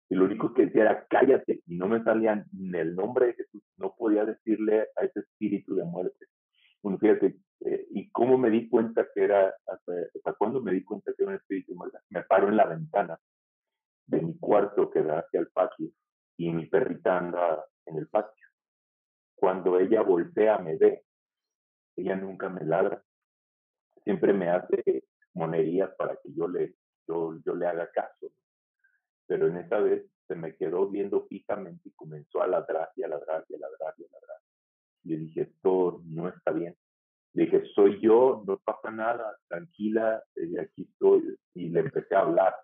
[0.09, 1.62] Y lo único que decía era, cállate.
[1.67, 3.62] Y no me salían en el nombre de Jesús.
[3.77, 6.25] No podía decirle a ese espíritu de muerte.
[6.81, 10.83] Bueno, fíjate, eh, y cómo me di cuenta que era, hasta, hasta cuándo me di
[10.83, 11.99] cuenta que era un espíritu muerte.
[12.09, 13.19] Me paro en la ventana
[14.07, 15.89] de mi cuarto que da hacia el patio
[16.37, 18.47] y mi perrita anda en el patio.
[19.35, 21.03] Cuando ella voltea, me ve.
[21.95, 23.03] Ella nunca me ladra.
[24.03, 26.75] Siempre me hace monerías para que yo le,
[27.07, 28.31] yo, yo le haga caso.
[29.27, 33.07] Pero en esa vez se me quedó viendo fijamente y comenzó a ladrar y a
[33.07, 34.37] ladrar y a ladrar y a ladrar.
[35.03, 36.75] Yo dije, esto no está bien.
[37.33, 41.38] Le dije, soy yo, no pasa nada, tranquila, eh, aquí estoy.
[41.53, 42.55] Y le empecé a hablar.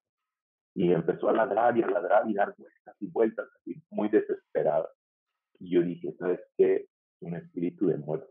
[0.74, 4.90] Y empezó a ladrar y a ladrar y dar vueltas y vueltas, así, muy desesperada.
[5.60, 6.88] Y yo dije, ¿sabes qué?
[7.22, 8.28] Un espíritu de muerte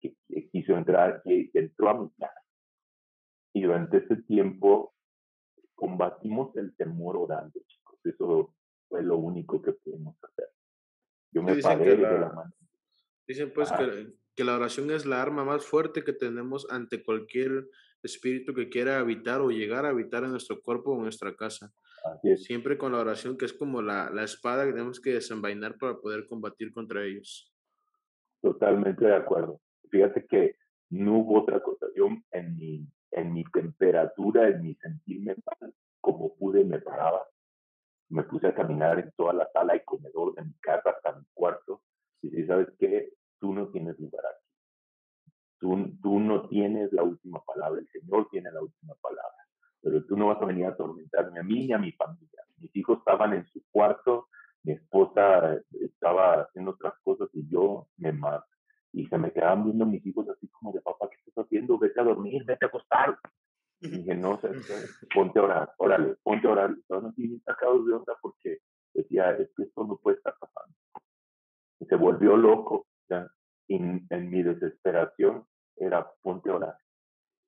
[0.00, 2.44] que, quiso entrar, que, que entró a mi casa
[3.54, 4.94] y durante ese tiempo
[5.74, 7.98] combatimos el temor orando, chicos.
[8.04, 8.54] Eso
[8.88, 10.50] fue lo único que pudimos hacer.
[11.32, 12.52] Yo me paré de la mano.
[13.26, 17.68] Dicen pues que, que, la oración es la arma más fuerte que tenemos ante cualquier
[18.02, 21.72] espíritu que quiera habitar o llegar a habitar en nuestro cuerpo o en nuestra casa.
[22.36, 25.96] Siempre con la oración, que es como la, la espada que tenemos que desenvainar para
[25.96, 27.50] poder combatir contra ellos.
[28.42, 29.58] Totalmente de acuerdo.
[29.90, 30.56] Fíjate que
[30.90, 31.86] no hubo otra cosa.
[31.96, 37.26] Yo en mi en mi temperatura, en mi sentirme mal, como pude me paraba.
[38.08, 41.24] Me puse a caminar en toda la sala y comedor de mi casa hasta mi
[41.32, 41.82] cuarto.
[42.24, 44.46] Y si sabes qué, tú no tienes lugar aquí.
[45.58, 49.36] Tú, tú no tienes la última palabra, el Señor tiene la última palabra.
[49.82, 52.42] Pero tú no vas a venir a atormentarme a mí ni a mi familia.
[52.58, 54.28] Mis hijos estaban en su cuarto,
[54.62, 58.46] mi esposa estaba haciendo otras cosas y yo me mato
[58.94, 61.78] y se me quedaban viendo mis hijos así como de papá, ¿qué estás haciendo?
[61.78, 63.18] Vete a dormir, vete a acostar.
[63.80, 64.40] Y dije, no,
[65.14, 66.70] ponte a orar, órale, ponte a orar.
[66.78, 68.58] Estaban así bien sacados de onda porque
[68.94, 70.76] decía, es que esto no puede estar pasando.
[71.80, 72.86] Se volvió loco.
[73.66, 75.46] Y en, mi desesperación
[75.76, 76.76] era ponte a orar.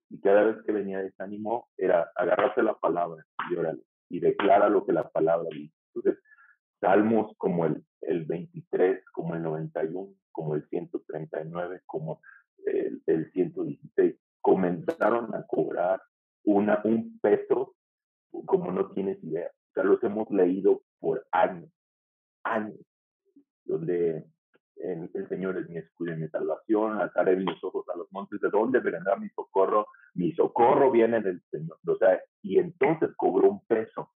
[0.09, 4.87] Y cada vez que venía desánimo era agarrarse la palabra y órale, y declara lo
[4.87, 5.75] que la palabra dice.
[5.95, 6.23] Entonces,
[6.81, 12.21] salmos como el, el 23, como el 91, como el 139, como
[12.65, 16.01] el, el 116, comenzaron a cobrar
[16.45, 17.75] una, un peso
[18.45, 19.49] como no tienes idea.
[19.49, 21.71] O sea, los hemos leído por años,
[22.45, 22.79] años,
[23.67, 24.25] donde
[24.77, 28.51] el, Señor es mi escudo y mi salvación, alzaré mis ojos a los montes, ¿de
[28.51, 29.87] dónde vendrá mi socorro?
[30.15, 31.79] Mi socorro viene del Señor.
[31.87, 34.13] O sea, y entonces cobró un peso,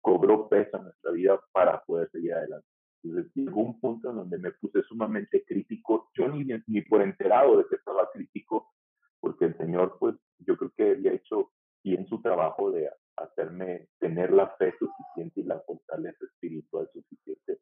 [0.00, 2.66] cobró peso en nuestra vida para poder seguir adelante.
[3.02, 7.56] Entonces llegó un punto en donde me puse sumamente crítico, yo ni, ni por enterado
[7.56, 8.72] de que estaba crítico,
[9.20, 11.50] porque el Señor, pues yo creo que había hecho
[11.82, 17.58] bien su trabajo de hacerme tener la fe suficiente y la fortaleza espiritual suficiente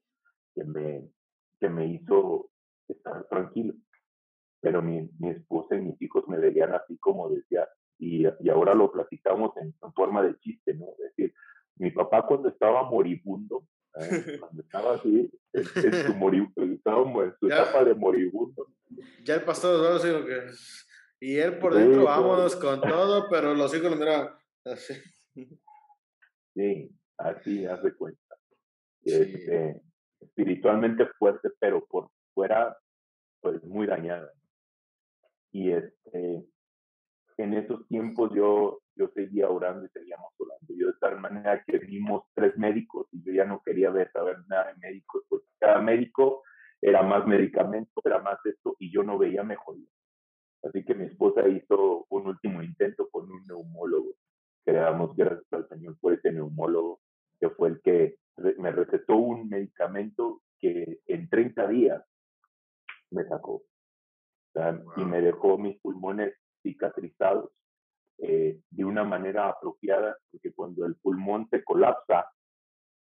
[0.55, 1.11] que me,
[1.59, 2.51] que me hizo
[2.89, 3.75] estar tranquilo.
[4.61, 7.69] Pero mi, mi esposa y mis hijos me veían así como decía,
[7.99, 10.87] y, y ahora lo platicamos en, forma de chiste, ¿no?
[10.99, 11.35] Es decir,
[11.77, 13.65] mi papá cuando estaba moribundo,
[13.95, 14.39] ¿eh?
[14.39, 15.31] cuando estaba así,
[15.77, 18.67] en, su, moribundo, en su etapa de moribundo.
[19.25, 20.47] Ya el pastor Eduardo que...
[21.21, 24.95] Y él por dentro, vámonos con todo, pero los hijos lo miraban así.
[26.55, 28.37] Sí, así, haz de cuenta.
[29.03, 29.83] Este,
[30.21, 32.77] espiritualmente fuerte, pero por fuera,
[33.41, 34.33] pues muy dañada.
[35.53, 36.45] Y este,
[37.37, 40.75] en esos tiempos yo, yo seguía orando y seguíamos orando.
[40.75, 44.37] Yo de tal manera que vimos tres médicos y yo ya no quería ver, saber
[44.47, 46.43] nada de médicos, porque cada médico
[46.83, 49.89] era más medicamento, era más esto, y yo no veía mejoría.
[50.63, 54.11] Así que mi esposa hizo un último intento con un neumólogo.
[54.65, 57.01] Que le damos gracias al Señor por ese neumólogo,
[57.41, 58.19] que fue el que
[58.59, 62.05] me recetó un medicamento que en 30 días
[63.11, 63.63] me sacó.
[64.97, 67.51] Y me dejó mis pulmones cicatrizados
[68.23, 72.31] eh, de una manera apropiada, porque cuando el pulmón se colapsa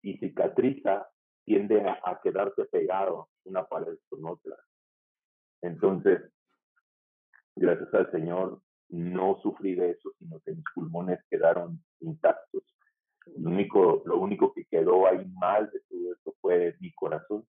[0.02, 1.08] y cicatriza,
[1.44, 4.56] tiende a, a quedarse pegado una pared con otra.
[5.62, 6.22] Entonces,
[7.54, 12.62] gracias al Señor, no sufrí de eso, sino que mis pulmones quedaron intactos.
[13.36, 17.46] Lo único, lo único que quedó ahí mal de todo esto fue mi corazón,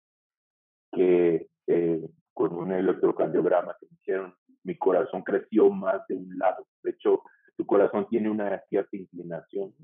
[0.93, 6.67] que eh, con un electrocardiograma que me hicieron, mi corazón creció más de un lado.
[6.83, 7.23] De hecho,
[7.57, 9.75] tu corazón tiene una cierta inclinación.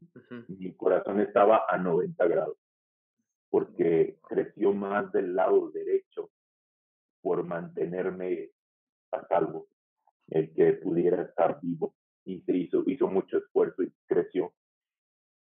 [0.48, 2.56] Mi corazón estaba a 90 grados,
[3.48, 6.30] porque creció más del lado derecho
[7.22, 8.50] por mantenerme
[9.12, 9.68] a salvo
[10.28, 11.94] el que pudiera estar vivo
[12.24, 14.52] y se hizo, hizo mucho esfuerzo y creció.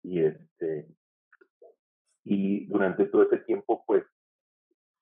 [0.03, 0.89] Y este,
[2.25, 4.05] y durante todo ese tiempo, pues,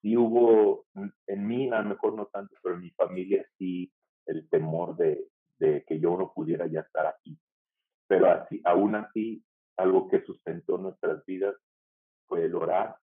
[0.01, 0.85] sí hubo,
[1.27, 3.91] en mí a lo mejor no tanto, pero en mi familia sí
[4.25, 5.27] el temor de,
[5.59, 7.37] de que yo no pudiera ya estar aquí.
[8.07, 9.43] Pero así, aún así,
[9.77, 11.55] algo que sustentó nuestras vidas
[12.25, 12.97] fue el orar,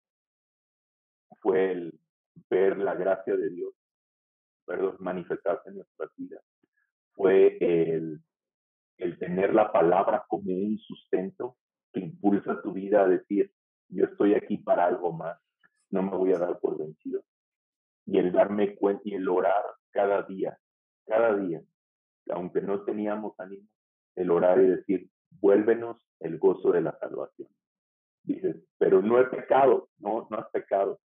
[1.40, 2.00] fue el
[2.48, 3.74] ver la gracia de Dios,
[4.64, 6.42] perdón, manifestarse en nuestras vidas
[7.14, 8.20] fue el,
[8.98, 11.56] el tener la palabra como un sustento
[11.92, 13.52] que impulsa tu vida a decir,
[13.88, 15.38] yo estoy aquí para algo más,
[15.90, 17.22] no me voy a dar por vencido.
[18.06, 20.58] Y el darme cuenta y el orar cada día,
[21.06, 21.62] cada día,
[22.30, 23.68] aunque no teníamos ánimo,
[24.16, 25.10] el orar y decir,
[25.40, 27.48] vuélvenos el gozo de la salvación.
[28.22, 31.00] Dices, pero no he pecado, no, no has pecado.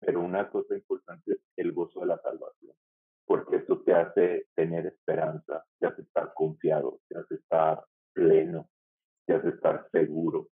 [0.00, 2.74] Pero una cosa importante es el gozo de la salvación
[3.30, 7.80] porque eso te hace tener esperanza, te hace estar confiado, te hace estar
[8.12, 8.68] pleno,
[9.24, 10.48] te hace estar seguro.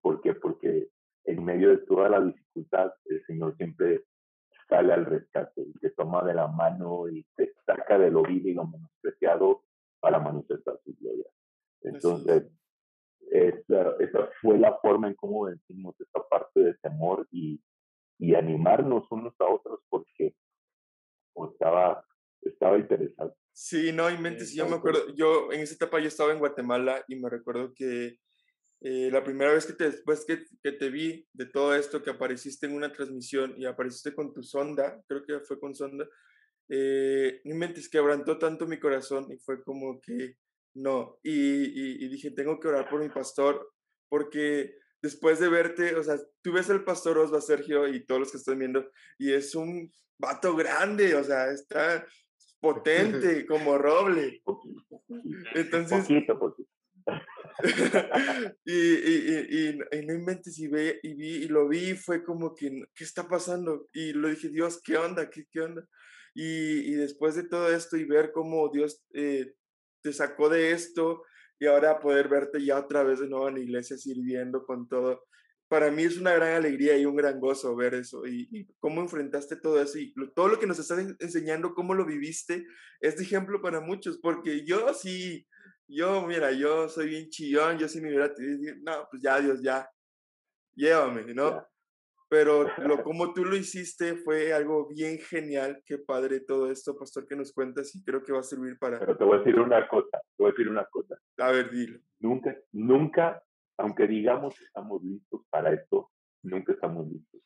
[0.00, 0.32] ¿Por qué?
[0.32, 0.88] Porque
[1.24, 4.04] en medio de toda la dificultad, el Señor siempre
[4.70, 8.46] sale al rescate y te toma de la mano y te saca de lo vil
[8.46, 9.64] y lo menospreciado
[10.00, 11.26] para manifestar su gloria.
[11.82, 12.44] Entonces,
[13.30, 17.60] esa, esa, fue la forma en cómo vencimos esta parte de temor y,
[18.18, 20.34] y animarnos unos a otros porque
[21.52, 22.04] estaba,
[22.42, 23.36] estaba interesado.
[23.52, 27.16] Sí, no, inventes, yo me acuerdo, yo en esa etapa yo estaba en Guatemala y
[27.16, 28.18] me recuerdo que
[28.82, 32.10] eh, la primera vez que te, después que, que, te vi de todo esto, que
[32.10, 36.08] apareciste en una transmisión y apareciste con tu sonda, creo que fue con sonda,
[36.68, 40.36] eh, no inventes, quebrantó tanto mi corazón y fue como que
[40.74, 43.70] no, y, y, y dije, tengo que orar por mi pastor,
[44.08, 48.30] porque después de verte, o sea, tú ves al pastor Osva, Sergio, y todos los
[48.30, 52.06] que están viendo, y es un vato grande, o sea, está
[52.60, 54.42] potente como roble.
[55.54, 56.02] Entonces...
[56.02, 56.70] Poquito, poquito.
[58.64, 62.84] y, y, y, no inventes y, ve, y vi y lo vi fue como que,
[62.94, 63.88] ¿qué está pasando?
[63.92, 65.30] Y lo dije, Dios, ¿qué onda?
[65.30, 65.86] ¿Qué, qué onda?
[66.34, 69.54] Y, después de todo esto y ver cómo Dios eh,
[70.02, 71.22] te sacó de esto
[71.58, 75.24] y ahora poder verte ya otra vez de nuevo en la iglesia sirviendo con todo,
[75.70, 79.54] para mí es una gran alegría y un gran gozo ver eso y, cómo enfrentaste
[79.54, 82.66] todo eso y todo lo que nos estás enseñando, cómo lo viviste,
[83.00, 85.46] es de ejemplo para muchos, porque yo sí,
[85.90, 88.32] yo, mira, yo soy bien chillón, yo sí me hubiera
[88.82, 89.88] no, pues ya, Dios, ya,
[90.74, 91.66] llévame, ¿no?
[92.30, 95.82] pero lo como tú lo hiciste fue algo bien genial.
[95.84, 98.98] Qué padre todo esto, pastor, que nos cuentas y creo que va a servir para...
[99.00, 101.18] Pero te voy a decir una cosa, te voy a decir una cosa.
[101.38, 101.98] A ver, dilo.
[102.20, 103.42] Nunca, nunca,
[103.76, 106.10] aunque digamos que estamos listos para esto,
[106.42, 107.42] nunca estamos listos.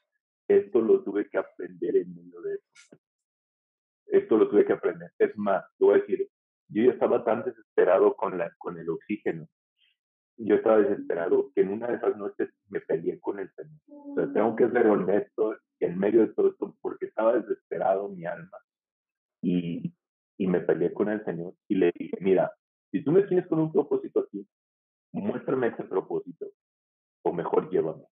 [0.46, 2.98] Esto lo tuve que aprender en medio de esto.
[4.06, 5.10] Esto lo tuve que aprender.
[5.18, 6.28] Es más, te voy a decir,
[6.82, 9.46] yo estaba tan desesperado con, la, con el oxígeno.
[10.36, 14.32] Yo estaba desesperado que en una de esas noches me peleé con el Señor.
[14.32, 18.58] Tengo que ser honesto en medio de todo esto porque estaba desesperado mi alma.
[19.40, 19.94] Y,
[20.36, 22.52] y me peleé con el Señor y le dije, mira,
[22.90, 24.44] si tú me tienes con un propósito aquí,
[25.12, 26.46] muéstrame ese propósito
[27.22, 28.04] o mejor llévame.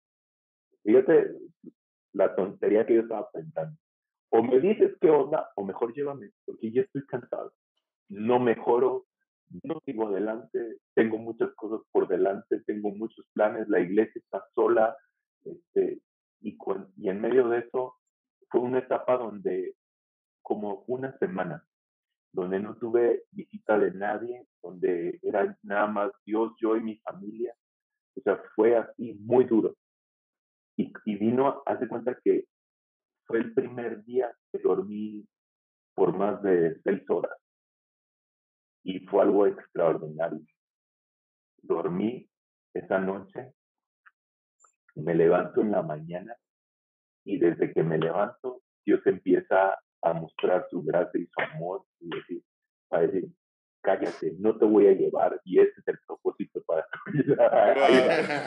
[0.85, 1.35] Fíjate
[2.13, 3.77] la tontería que yo estaba pensando.
[4.31, 7.53] O me dices qué onda o mejor llévame porque ya estoy cansado
[8.13, 9.07] no mejoro,
[9.63, 14.97] no sigo adelante, tengo muchas cosas por delante, tengo muchos planes, la iglesia está sola,
[15.45, 16.01] este,
[16.41, 16.57] y,
[16.97, 17.97] y en medio de eso
[18.51, 19.75] fue una etapa donde,
[20.43, 21.65] como una semana,
[22.33, 27.55] donde no tuve visita de nadie, donde era nada más Dios, yo y mi familia.
[28.17, 29.75] O sea, fue así muy duro.
[30.77, 32.47] Y, y vino, hace cuenta que
[33.27, 35.27] fue el primer día que dormí
[35.95, 37.41] por más de seis horas
[38.85, 40.41] y fue algo extraordinario.
[41.62, 42.28] Dormí
[42.74, 43.55] esa noche,
[44.95, 46.37] me levanto en la mañana
[47.24, 52.09] y desde que me levanto, Dios empieza a mostrar su gracia y su amor y
[52.09, 52.43] decir,
[52.89, 53.24] Padre,
[53.83, 58.45] cállate, no te voy a llevar y ese es el propósito para tu vida.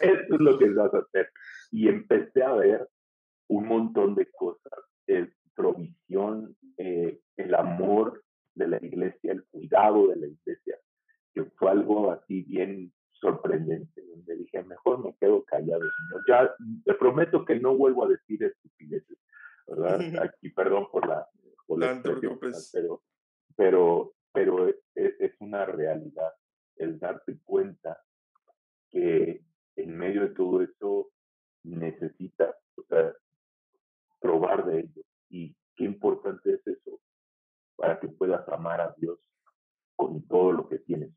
[0.00, 1.30] Eso es lo que vas a hacer.
[1.70, 2.88] Y empecé a ver
[3.48, 4.72] un montón de cosas,
[5.06, 8.23] eh, provisión, eh, el amor
[8.54, 10.78] de la iglesia, el cuidado de la iglesia,
[11.32, 16.24] que fue algo así bien sorprendente, donde dije, mejor me quedo callado, señor.
[16.28, 19.18] Ya te prometo que no vuelvo a decir estupideces,
[19.66, 19.98] ¿verdad?
[20.30, 21.26] Aquí, perdón por la,
[21.66, 22.02] por la
[22.72, 23.02] pero,
[23.56, 26.32] pero, pero es, es una realidad
[26.76, 27.98] el darte cuenta
[28.90, 29.42] que
[29.76, 31.10] en medio de todo eso
[31.62, 33.12] necesitas o sea,
[34.20, 35.02] probar de ello.
[35.28, 37.00] Y qué importante es eso,
[37.76, 39.18] para que puedas amar a Dios
[39.96, 41.10] con todo lo que tienes.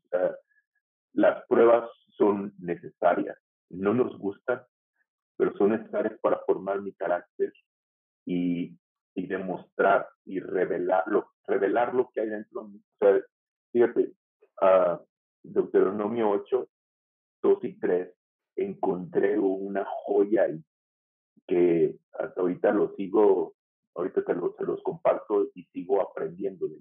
[1.12, 3.36] las pruebas son necesarias,
[3.70, 4.62] no nos gustan,
[5.36, 7.52] pero son necesarias para formar mi carácter
[8.24, 8.76] y,
[9.14, 12.78] y demostrar y revelar lo, revelar lo que hay dentro de mí.
[12.78, 13.20] O sea,
[13.72, 14.12] fíjate,
[14.62, 14.98] uh,
[15.42, 16.68] Deuteronomio 8,
[17.42, 18.14] 2 y 3,
[18.56, 20.62] encontré una joya ahí
[21.46, 23.54] que hasta ahorita lo sigo
[23.98, 26.78] ahorita te los, se los comparto y sigo aprendiendo de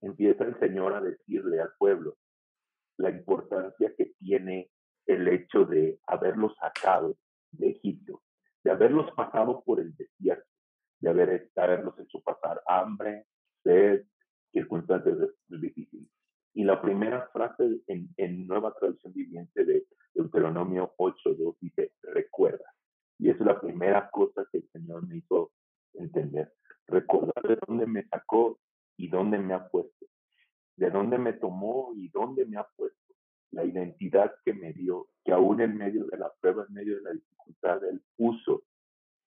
[0.00, 2.16] Empieza el Señor a decirle al pueblo
[2.98, 4.70] la importancia que tiene
[5.06, 7.16] el hecho de haberlos sacado
[7.52, 8.22] de Egipto,
[8.62, 10.46] de haberlos pasado por el desierto,
[11.00, 13.26] de haber, haberlos hecho pasar hambre,
[13.62, 14.04] sed,
[14.52, 15.16] circunstancias
[15.48, 16.08] difíciles.
[16.54, 22.72] Y la primera frase en, en Nueva Traducción Viviente de Deuteronomio 8.2 dice, recuerda.
[23.18, 25.52] Y es la primera cosa que el Señor me hizo
[25.98, 26.52] entender,
[26.86, 28.58] recordar de dónde me sacó
[28.96, 30.06] y dónde me ha puesto,
[30.76, 33.14] de dónde me tomó y dónde me ha puesto,
[33.50, 37.02] la identidad que me dio, que aún en medio de la prueba, en medio de
[37.02, 38.62] la dificultad, Él puso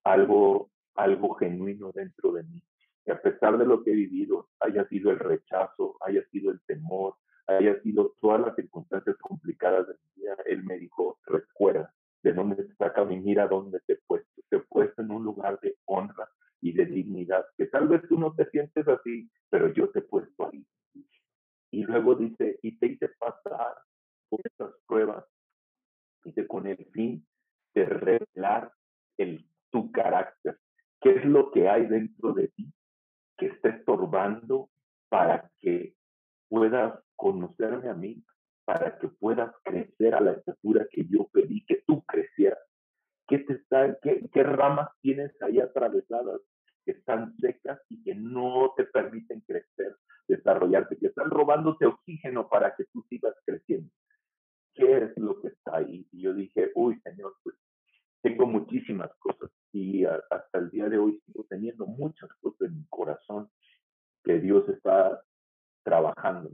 [0.04, 2.64] algo, algo genuino dentro de mí.
[3.06, 6.62] Y a pesar de lo que he vivido, haya sido el rechazo, haya sido el
[6.68, 7.16] temor,
[7.48, 11.94] haya sido todas las circunstancias complicadas de mi vida, Él me dijo, recuerda
[12.24, 14.42] de dónde te saca mi mira dónde te he puesto.
[14.50, 15.71] Te he puesto en un lugar de
[16.62, 20.04] y de dignidad, que tal vez tú no te sientes así, pero yo te he
[20.04, 20.66] puesto ahí.
[21.72, 23.76] Y luego dice, y te hice pasar
[24.30, 25.26] por estas pruebas,
[26.24, 27.26] dice, con el fin
[27.74, 28.72] de revelar
[29.18, 30.60] el, tu carácter.
[31.02, 32.72] ¿Qué es lo que hay dentro de ti
[33.38, 34.70] que está estorbando
[35.10, 35.96] para que
[36.48, 38.24] puedas conocerme a mí,
[38.66, 42.60] para que puedas crecer a la estatura que yo pedí que tú crecieras?
[43.28, 46.42] ¿Qué, te está, qué, qué ramas tienes ahí atravesadas?
[46.86, 49.96] Que están secas y que no te permiten crecer,
[50.28, 53.90] desarrollarte, que están robándote oxígeno para que tú sigas creciendo.
[54.74, 56.08] ¿Qué es lo que está ahí?
[56.12, 57.56] Y yo dije, uy, Señor, pues
[58.22, 62.86] tengo muchísimas cosas y hasta el día de hoy sigo teniendo muchas cosas en mi
[62.90, 63.50] corazón
[64.24, 65.22] que Dios está
[65.84, 66.50] trabajando.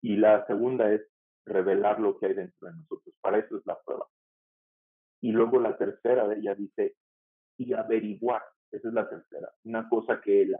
[0.00, 1.02] Y la segunda es
[1.46, 3.14] revelar lo que hay dentro de nosotros.
[3.20, 4.06] Para eso es la prueba.
[5.20, 6.96] Y luego la tercera ella dice,
[7.56, 9.52] y averiguar esa es la tercera.
[9.64, 10.56] Una cosa que él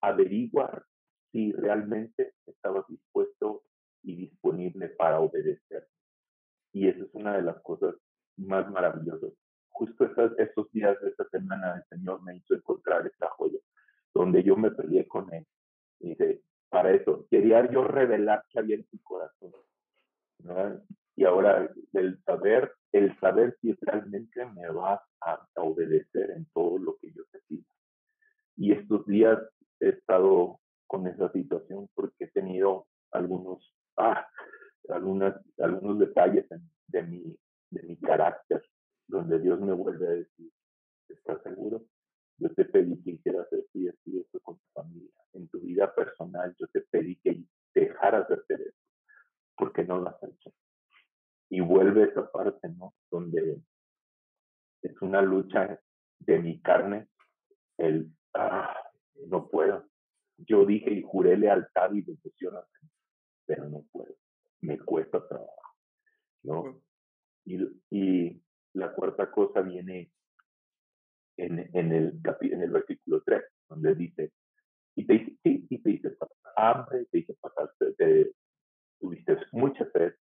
[0.00, 0.84] averiguar
[1.32, 3.62] si realmente estabas dispuesto
[4.02, 5.88] y disponible para obedecer.
[6.72, 7.94] Y esa es una de las cosas
[8.36, 9.32] más maravillosas.
[9.70, 10.04] justo
[10.38, 13.60] esos días de esta semana el Señor me hizo encontrar esta joya,
[14.12, 15.46] donde yo me peleé con Él.
[16.00, 19.52] Y dice, para eso, quería yo revelar que había en su corazón.
[21.18, 26.96] Y ahora el saber, el saber si realmente me vas a, obedecer en todo lo
[26.98, 27.64] que yo te pido.
[28.56, 29.36] Y estos días
[29.80, 34.28] he estado con esa situación porque he tenido algunos, ah,
[34.90, 36.46] algunos detalles
[36.86, 37.36] de, mi,
[37.70, 38.64] de mi carácter,
[39.08, 40.52] donde Dios me vuelve a decir,
[41.08, 41.82] ¿estás seguro?
[42.36, 45.10] Yo te pedí que hicieras esto y esto y esto con tu familia.
[45.32, 47.42] En tu vida personal yo te pedí que
[47.74, 48.86] dejaras de hacer esto,
[49.56, 50.52] porque no lo has hecho.
[51.50, 52.94] Y vuelve esa parte, ¿no?
[53.10, 53.60] Donde
[54.82, 55.80] es una lucha
[56.20, 57.08] de mi carne,
[57.78, 58.76] el, ah,
[59.26, 59.84] no puedo.
[60.38, 62.64] Yo dije y juré lealtad y devoción a
[63.46, 64.14] pero no puedo.
[64.60, 65.74] Me cuesta trabajo,
[66.42, 66.82] ¿no?
[67.46, 67.58] Y,
[67.90, 68.42] y
[68.74, 70.12] la cuarta cosa viene
[71.38, 74.32] en, en, el, en el versículo 3, donde dice,
[74.96, 76.16] y te sí, y te dice
[76.56, 78.32] hambre, te dice pasar, te,
[79.00, 80.14] tuviste mucha sed,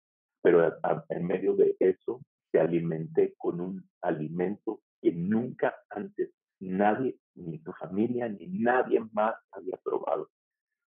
[0.47, 0.79] pero
[1.09, 2.23] en medio de eso
[2.53, 6.31] te alimenté con un alimento que nunca antes
[6.61, 10.31] nadie, ni tu familia, ni nadie más había probado.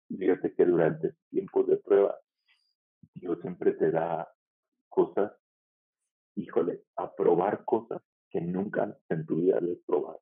[0.07, 2.17] Fíjate que durante tiempos de prueba,
[3.13, 4.31] Dios siempre te da
[4.87, 5.33] cosas,
[6.35, 10.21] híjole, a probar cosas que nunca en tu vida habías probado.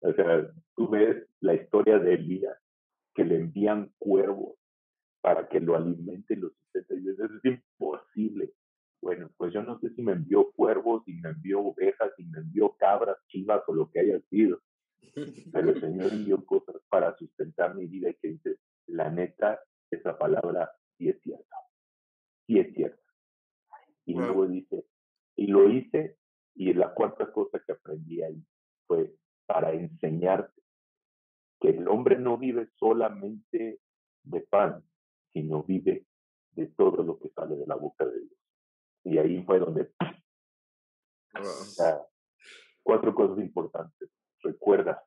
[0.00, 2.58] O sea, tú ves la historia de Elías,
[3.14, 4.56] que le envían cuervos
[5.22, 6.96] para que lo alimente y lo sustente.
[7.00, 8.52] Y eso es imposible.
[9.00, 12.38] Bueno, pues yo no sé si me envió cuervos, si me envió ovejas, si me
[12.38, 14.60] envió cabras, chivas o lo que haya sido.
[15.14, 19.60] Pero el Señor envió cosas para sustentar mi vida y que dice, la neta,
[19.90, 21.56] esa palabra sí es cierta.
[22.46, 23.02] Sí es cierta.
[24.04, 24.84] Y luego dice,
[25.36, 26.16] y lo hice,
[26.54, 28.44] y la cuarta cosa que aprendí ahí
[28.86, 29.14] fue
[29.46, 30.60] para enseñarte
[31.60, 33.80] que el hombre no vive solamente
[34.24, 34.84] de pan,
[35.32, 36.06] sino vive
[36.52, 38.38] de todo lo que sale de la boca de Dios.
[39.04, 39.92] Y ahí fue donde...
[42.82, 44.10] cuatro cosas importantes.
[44.42, 45.02] Recuerda,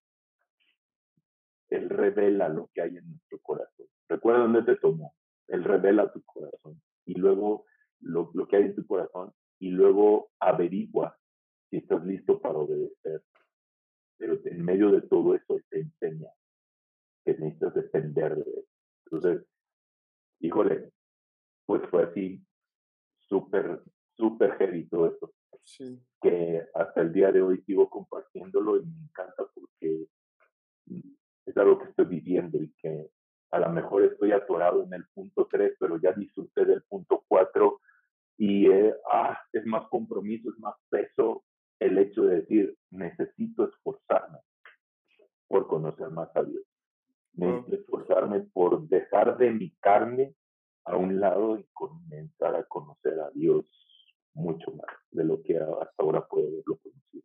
[1.70, 3.88] Él revela lo que hay en nuestro corazón.
[4.08, 5.16] Recuerda dónde te tomó.
[5.48, 6.82] Él revela tu corazón.
[7.06, 7.66] Y luego
[8.00, 9.34] lo, lo que hay en tu corazón.
[9.60, 11.18] Y luego averigua
[11.70, 13.24] si estás listo para obedecer.
[14.18, 16.30] Pero en medio de todo eso, te enseña
[17.24, 18.66] que necesitas depender de él.
[19.06, 19.48] Entonces,
[20.40, 20.92] híjole,
[21.66, 22.42] pues fue así
[23.20, 23.82] súper,
[24.16, 25.34] súper heavy todo esto.
[25.64, 26.00] Sí.
[26.22, 30.08] Que hasta el día de hoy sigo compartiéndolo y me encanta porque
[31.46, 33.10] es algo que estoy viviendo y que
[33.52, 37.80] a lo mejor estoy atorado en el punto 3, pero ya disfruté del punto 4
[38.38, 41.44] y eh, ah, es más compromiso, es más peso
[41.80, 44.40] el hecho de decir, necesito esforzarme
[45.48, 46.64] por conocer más a Dios.
[47.36, 50.36] Necesito esforzarme por dejar de mi carne
[50.86, 53.66] a un lado y comenzar a conocer a Dios
[54.34, 57.24] mucho más de lo que hasta ahora puedo haberlo conocido.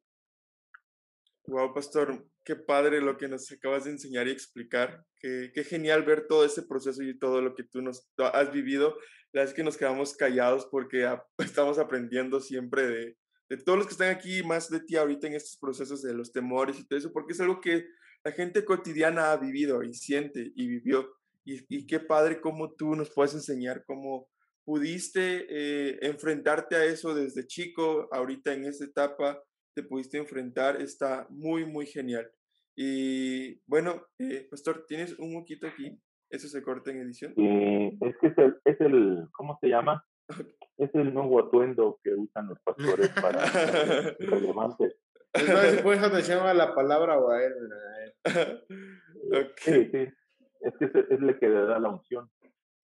[1.46, 5.04] Wow, pastor, qué padre lo que nos acabas de enseñar y explicar.
[5.16, 8.96] Qué, qué genial ver todo ese proceso y todo lo que tú nos has vivido.
[9.32, 11.08] La verdad es que nos quedamos callados porque
[11.38, 13.16] estamos aprendiendo siempre de,
[13.48, 16.32] de todos los que están aquí, más de ti ahorita en estos procesos de los
[16.32, 17.84] temores y todo eso, porque es algo que
[18.24, 21.08] la gente cotidiana ha vivido y siente y vivió.
[21.44, 24.28] Y, qué padre cómo tú nos puedes enseñar cómo
[24.64, 29.42] pudiste eh, enfrentarte a eso desde chico, ahorita en esta etapa
[29.74, 32.30] te pudiste enfrentar, está muy, muy genial.
[32.76, 35.98] Y bueno, eh, Pastor, ¿tienes un moquito aquí?
[36.28, 37.32] ¿Eso se corta en edición?
[37.36, 40.04] es que es el, es el, ¿cómo se llama?
[40.78, 43.44] Es el nuevo atuendo que usan los pastores para
[44.18, 44.96] relevantes.
[45.32, 47.54] Es más, atención a la palabra o a él.
[49.56, 50.08] Sí, sí.
[50.60, 52.30] Es que es, el que le da la unción.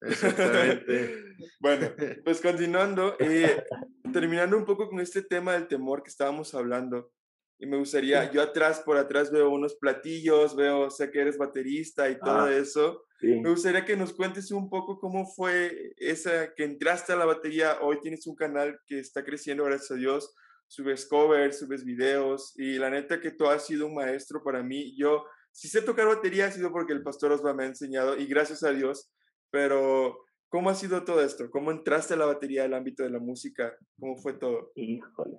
[0.01, 1.24] Exactamente.
[1.61, 1.88] bueno,
[2.24, 3.64] pues continuando, eh,
[4.12, 7.11] terminando un poco con este tema del temor que estábamos hablando,
[7.59, 12.11] y me gustaría, yo atrás, por atrás veo unos platillos, veo, sé que eres baterista
[12.11, 13.05] y todo eso.
[13.22, 17.78] Me gustaría que nos cuentes un poco cómo fue esa que entraste a la batería.
[17.80, 20.34] Hoy tienes un canal que está creciendo, gracias a Dios.
[20.69, 24.97] Subes covers, subes videos y la neta que tú has sido un maestro para mí.
[24.97, 25.25] Yo
[25.57, 28.62] si sé tocar batería ha sido porque el pastor Osva me ha enseñado y gracias
[28.62, 29.11] a Dios,
[29.51, 30.19] pero
[30.51, 31.51] ¿cómo ha sido todo esto?
[31.51, 33.75] ¿Cómo entraste a la batería del ámbito de la música?
[33.99, 34.73] ¿Cómo fue todo?
[34.75, 35.39] Híjole.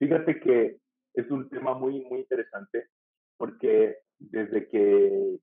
[0.00, 0.78] Fíjate que
[1.14, 2.88] es un tema muy, muy interesante
[3.36, 5.38] porque desde que,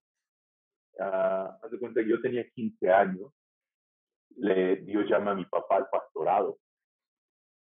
[1.00, 3.34] uh, haz de cuenta que yo tenía 15 años,
[4.36, 6.60] le, Dios llama a mi papá al pastorado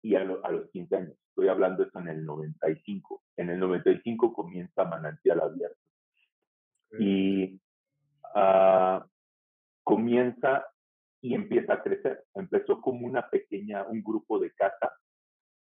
[0.02, 3.22] y a, a los 15 años, Estoy hablando esto en el 95.
[3.36, 5.78] En el 95 comienza Manantial Abierto.
[6.98, 7.62] Y
[8.34, 9.06] uh,
[9.84, 10.66] comienza
[11.22, 12.24] y empieza a crecer.
[12.34, 14.92] Empezó como una pequeña, un grupo de casa.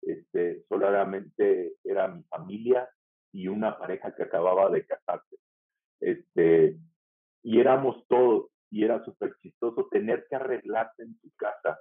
[0.01, 2.89] Este, solamente era mi familia
[3.31, 5.35] y una pareja que acababa de casarse.
[5.99, 6.75] Este,
[7.43, 11.79] y éramos todos, y era súper chistoso tener que arreglarse en tu casa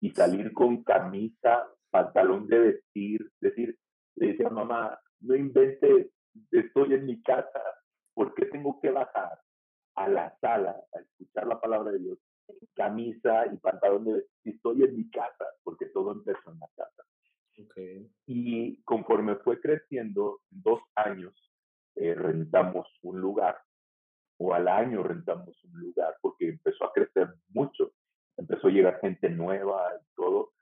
[0.00, 3.78] y salir con camisa pantalón de vestir, decir,
[4.16, 6.08] le decía mamá, no inventes,
[6.50, 7.62] estoy en mi casa,
[8.14, 9.40] ¿por qué tengo que bajar
[9.94, 12.18] a la sala a escuchar la palabra de Dios?
[12.74, 17.02] Camisa y pantalón de vestir, estoy en mi casa, porque todo empezó en la casa.
[18.26, 21.34] Y conforme fue creciendo, dos años
[21.96, 23.58] eh, rentamos un lugar,
[24.38, 27.92] o al año rentamos un lugar, porque empezó a crecer mucho,
[28.36, 30.52] empezó a llegar gente nueva y todo,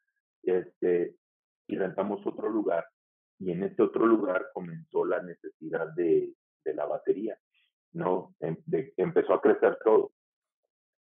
[0.46, 1.16] este,
[1.66, 2.86] y rentamos otro lugar.
[3.38, 6.32] Y en ese otro lugar comenzó la necesidad de,
[6.64, 7.38] la batería,
[7.92, 8.34] ¿no?
[8.40, 8.56] Em,
[8.96, 10.12] empezó a crecer todo.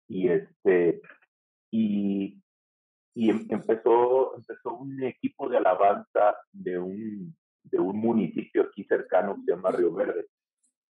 [0.09, 1.01] Y este,
[1.71, 2.41] y
[3.15, 9.43] em, empezó, empezó un equipo de alabanza de un, de un municipio aquí cercano que
[9.43, 10.27] se llama Río Verde.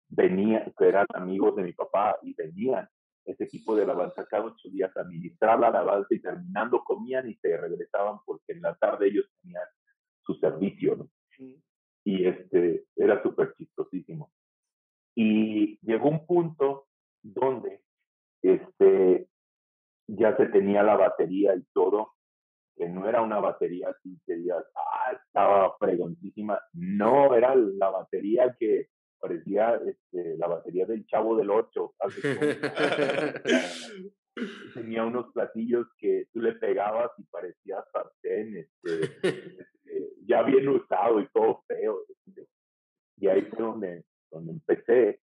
[0.08, 2.88] Venía, eran amigos de mi papá y venían
[3.26, 7.36] ese equipo de alabanza cada ocho días a ministrar la alabanza y terminando comían y
[7.36, 9.64] se regresaban porque en la tarde ellos tenían
[10.22, 11.10] su servicio, ¿no?
[12.04, 14.32] Y este, era súper chistosísimo.
[15.16, 16.88] Y llegó un punto
[17.24, 17.82] donde
[18.44, 19.28] este,
[20.08, 22.14] ya se tenía la batería y todo,
[22.76, 26.62] que no era una batería así que digas, ah, estaba fregoncísima.
[26.74, 28.90] No, era la batería que
[29.26, 31.96] parecía este, la batería del Chavo del Ocho.
[34.76, 39.68] Tenía unos platillos que tú le pegabas y parecía sartén, este, este,
[40.28, 42.02] ya bien usado y todo feo.
[42.28, 42.48] Este.
[43.18, 45.22] Y ahí fue donde, donde empecé.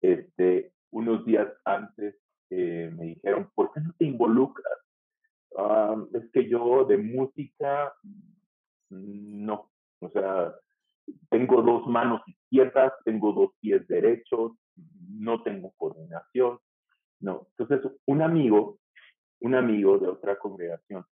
[0.00, 2.14] Este, unos días antes
[2.50, 4.78] eh, me dijeron, ¿por qué no te involucras?
[6.12, 7.92] es que yo de música,
[8.90, 9.70] no.
[10.00, 10.52] O sea,
[11.30, 14.52] tengo dos manos izquierdas, tengo dos pies derechos,
[15.08, 16.58] no tengo coordinación.
[17.20, 17.48] No.
[17.56, 18.78] Entonces, un amigo,
[19.40, 21.04] un amigo de otra congregación,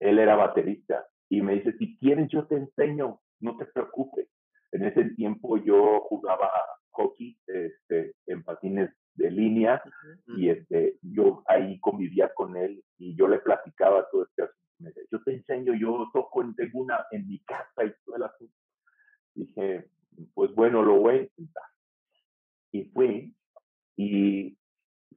[0.00, 4.28] él era baterista y me dice, si quieres yo te enseño, no te preocupes.
[4.72, 6.50] En ese tiempo yo jugaba
[6.90, 9.82] hockey este, en patines de línea
[10.26, 15.00] y este, yo ahí convivía con él y yo le platicaba todo este asunto.
[15.10, 18.54] Yo te enseño, yo toco, tengo una en mi casa y todo el asunto.
[19.34, 19.88] Dije,
[20.34, 21.64] pues bueno, lo voy a intentar.
[22.72, 23.34] Y fui
[23.96, 24.56] y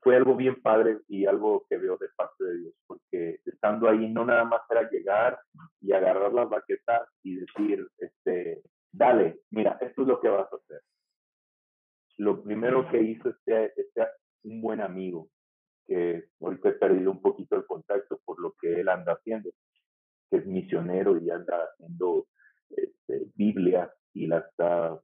[0.02, 4.10] fue algo bien padre y algo que veo de parte de Dios, porque estando ahí
[4.12, 5.40] no nada más era llegar
[5.82, 8.62] y agarrar las baquetas y decir, este,
[8.92, 10.82] dale, mira, esto es lo que vas a hacer
[12.18, 14.08] lo primero que hizo este, este
[14.44, 15.30] un buen amigo,
[15.88, 19.50] que ahorita he perdido un poquito el contacto por lo que él anda haciendo,
[20.30, 22.28] que es misionero y anda haciendo
[22.70, 25.00] este, Biblias y las está,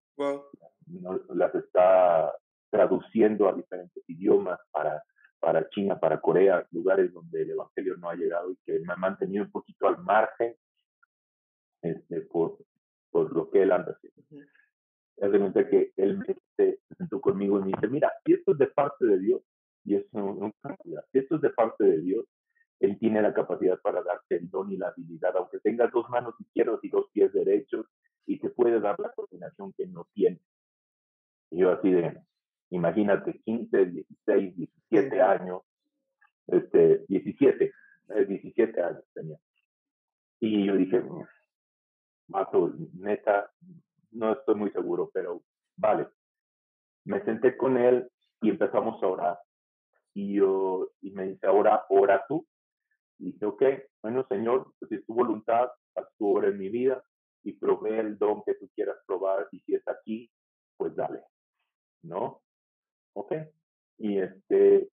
[1.36, 2.34] las está
[2.70, 5.04] traduciendo a diferentes idiomas para,
[5.40, 8.96] para China, para Corea, lugares donde el Evangelio no ha llegado y que me ha
[8.96, 10.56] mantenido un poquito al margen
[11.82, 12.58] este, por,
[13.12, 14.22] por lo que él anda haciendo.
[15.54, 16.24] De que él
[16.56, 19.42] se sentó conmigo y me dice, mira, si esto es de parte de Dios,
[19.84, 20.54] y eso no,
[21.12, 22.26] si esto es de parte de Dios,
[22.80, 26.34] Él tiene la capacidad para darte el don y la habilidad, aunque tengas dos manos
[26.40, 27.86] izquierdas y dos pies derechos,
[28.26, 30.40] y te puede dar la coordinación que no tiene.
[31.50, 32.22] Y yo así de,
[32.70, 35.62] imagínate, 15, 16, 17 años,
[36.48, 37.72] este, 17,
[38.28, 39.38] 17 eh, años tenía.
[40.40, 41.04] Y yo dije,
[42.28, 43.52] mato, neta,
[44.12, 45.44] no estoy muy seguro, pero
[45.78, 46.08] vale.
[47.06, 48.10] Me senté con él
[48.42, 49.40] y empezamos a orar.
[50.14, 52.46] Y, yo, y me dice, ahora ora tú.
[53.18, 53.64] Y dije, ok,
[54.02, 57.04] bueno, Señor, pues si es tu voluntad, haz tu obra en mi vida
[57.44, 59.48] y provee el don que tú quieras probar.
[59.52, 60.30] Y si es aquí,
[60.78, 61.24] pues dale.
[62.04, 62.42] ¿No?
[63.14, 63.34] Ok.
[63.98, 64.90] Y este,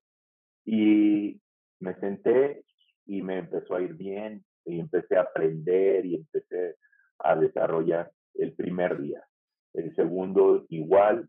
[0.64, 1.40] y
[1.80, 2.64] me senté
[3.06, 6.76] y me empezó a ir bien y empecé a aprender y empecé
[7.20, 9.24] a desarrollar el primer día,
[9.74, 11.28] el segundo igual,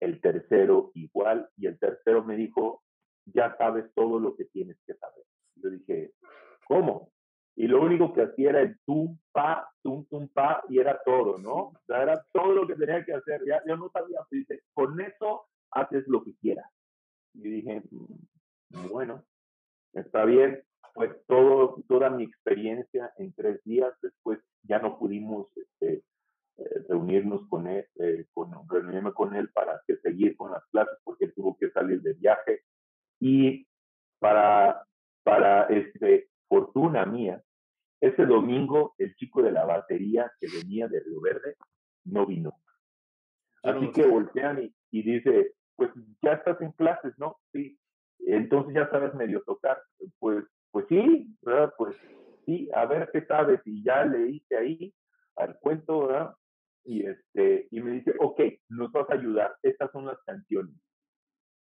[0.00, 2.82] el tercero igual, y el tercero me dijo,
[3.26, 5.24] ya sabes todo lo que tienes que saber.
[5.56, 6.12] Yo dije,
[6.66, 7.12] ¿cómo?
[7.56, 11.38] Y lo único que hacía era el tum, pa, tum, tum, pa, y era todo,
[11.38, 11.54] ¿no?
[11.54, 13.42] O sea, era todo lo que tenía que hacer.
[13.46, 16.70] Ya, yo no sabía, dice, con eso haces lo que quieras.
[17.34, 19.24] Y dije, mm, bueno,
[19.92, 20.62] está bien.
[20.94, 26.02] Pues todo, toda mi experiencia en tres días, después ya no pudimos este,
[26.60, 30.98] eh, reunirnos con él, eh, con, reunirme con él para que seguir con las clases
[31.04, 32.62] porque él tuvo que salir de viaje
[33.20, 33.66] y
[34.18, 34.84] para,
[35.22, 37.40] para este, fortuna mía,
[38.00, 41.56] ese domingo el chico de la batería que venía de Río Verde
[42.04, 42.60] no vino.
[43.62, 45.90] Así que voltean y, y dice, pues
[46.22, 47.36] ya estás en clases, ¿no?
[47.52, 47.78] Sí.
[48.26, 49.80] Entonces ya sabes medio tocar.
[50.18, 51.72] Pues, pues sí, ¿verdad?
[51.78, 51.94] Pues
[52.46, 53.60] sí, a ver qué sabes.
[53.64, 54.94] Y ya leíste ahí
[55.36, 56.34] al cuento, ¿verdad?
[56.84, 58.40] Y, este, y me dice, ok,
[58.70, 60.74] nos vas a ayudar, estas son las canciones.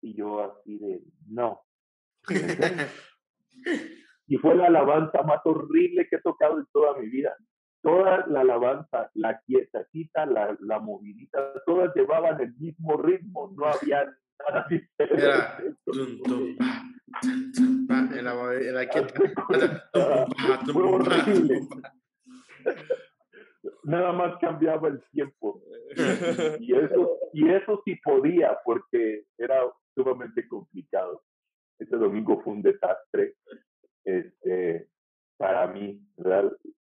[0.01, 1.61] Y yo así de, no.
[4.27, 7.35] y fue la alabanza más horrible que he tocado en toda mi vida.
[7.81, 14.05] Toda la alabanza, la quietacita, la, la movidita, todas llevaban el mismo ritmo, no había
[14.47, 15.23] nada diferente.
[15.23, 15.57] Era,
[17.89, 19.19] en la, en la quieta.
[20.71, 21.61] Fue horrible
[23.83, 25.61] nada más cambiaba el tiempo.
[26.59, 29.61] Y eso, y eso sí podía, porque era
[29.93, 31.21] sumamente complicado.
[31.77, 33.35] Ese domingo fue un desastre
[34.03, 34.87] este,
[35.37, 35.99] para mí,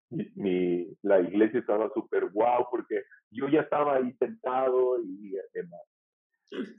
[0.10, 5.82] Mi, la iglesia estaba súper guau porque yo ya estaba ahí sentado y demás.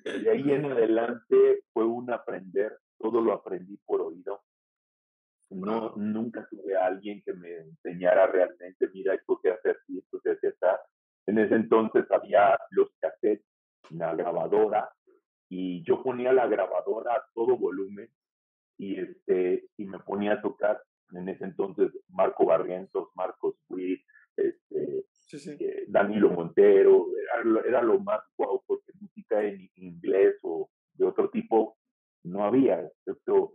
[0.04, 4.42] De ahí en adelante fue un aprender, todo lo aprendí por oído.
[5.50, 10.20] No, nunca tuve a alguien que me enseñara realmente, mira, esto se hace así, esto
[10.20, 10.80] se hace así.
[11.26, 13.46] En ese entonces había los cassettes,
[13.90, 14.90] la grabadora,
[15.50, 18.10] y yo ponía la grabadora a todo volumen
[18.78, 20.80] y, este, y me ponía a tocar.
[21.12, 24.00] En ese entonces, Marco Barrientos, Marcos Witt,
[24.36, 31.06] este, eh, Danilo Montero, era, era, lo más guau, porque música en inglés o de
[31.06, 31.76] otro tipo
[32.24, 33.54] no había, excepto,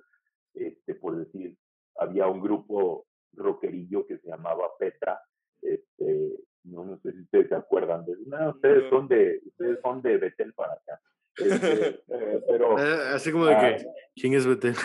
[0.53, 1.55] este, por decir,
[1.97, 5.19] había un grupo rockerillo que se llamaba Petra,
[5.61, 6.31] este,
[6.65, 10.17] no, no sé si ustedes se acuerdan de no, ustedes son de, ustedes son de
[10.17, 10.99] Betel para acá.
[11.35, 13.77] Este, eh, pero, ah, Así como de que, ah,
[14.15, 14.75] ¿quién es Betel?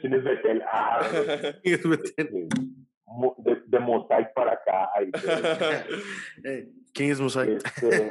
[0.00, 0.62] ¿Quién es Betel?
[0.70, 1.00] Ah,
[1.62, 2.48] ¿quién es Betel?
[3.38, 4.88] De, de, Mosaic para acá.
[6.94, 7.56] ¿Quién es Mosaic?
[7.64, 8.10] Este,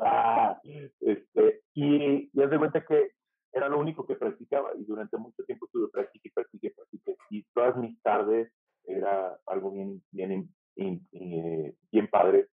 [0.00, 0.58] ah,
[1.00, 3.10] este, y ya se cuenta que
[3.52, 7.16] era lo único que practicaba y durante mucho tiempo estuve practique, practique, practique.
[7.30, 8.50] Y todas mis tardes
[8.84, 12.48] era algo bien, bien, eh, bien, padre,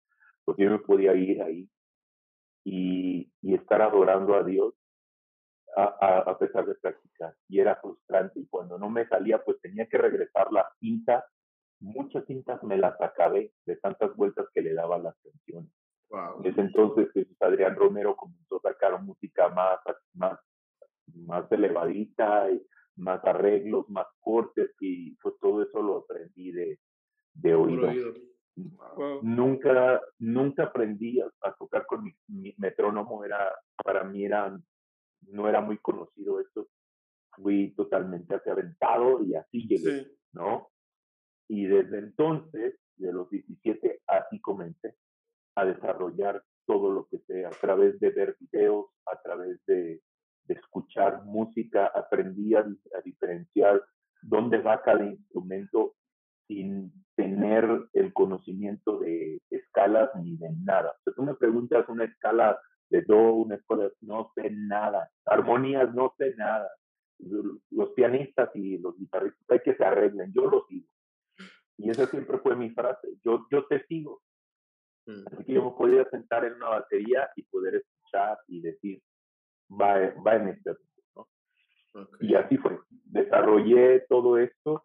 [0.45, 1.69] porque yo me podía ir ahí
[2.65, 4.75] y, y estar adorando a Dios
[5.77, 7.10] a, a, pesar de practicar.
[7.49, 11.25] Y era frustrante y cuando no me salía, pues tenía que regresar las cintas.
[11.81, 15.71] Muchas cintas me las acabé de tantas vueltas que le daba las canciones.
[16.11, 16.43] Wow.
[16.43, 17.09] Desde entonces
[17.41, 19.79] Adrián Romero comenzó a sacar música más,
[20.13, 20.39] más
[21.15, 22.63] más elevadita, y
[22.97, 26.79] más arreglos, más cortes y pues todo eso lo aprendí de,
[27.35, 27.89] de oído.
[29.23, 34.55] Nunca, nunca aprendí a, tocar con mi, metrónomo, era, para mí era,
[35.29, 36.69] no era muy conocido esto.
[37.41, 40.71] Fui totalmente aventado y así llegué, ¿no?
[41.49, 44.97] Y desde entonces, de los 17, así comencé
[45.57, 50.01] a desarrollar todo lo que sé a través de ver videos, a través de
[50.53, 52.65] escuchar música, aprendí a,
[53.05, 53.83] diferenciar
[54.23, 55.95] dónde va cada instrumento
[56.47, 60.95] sin tener el conocimiento de escalas ni de nada.
[61.05, 62.59] Si tú me preguntas una escala
[62.91, 65.11] de do, una escala, no sé nada.
[65.27, 66.69] Armonías, no sé nada.
[67.71, 70.89] Los pianistas y los guitarristas hay que se arreglen, yo los sigo.
[71.77, 74.23] Y esa siempre fue mi frase, yo, yo te sigo.
[75.07, 75.23] Mm.
[75.33, 79.03] Así que yo me podía sentar en una batería y poder escuchar y decir,
[79.71, 80.73] va, va en este
[81.15, 81.29] ¿no?
[82.21, 82.79] Y así fue.
[83.05, 84.85] Desarrollé todo esto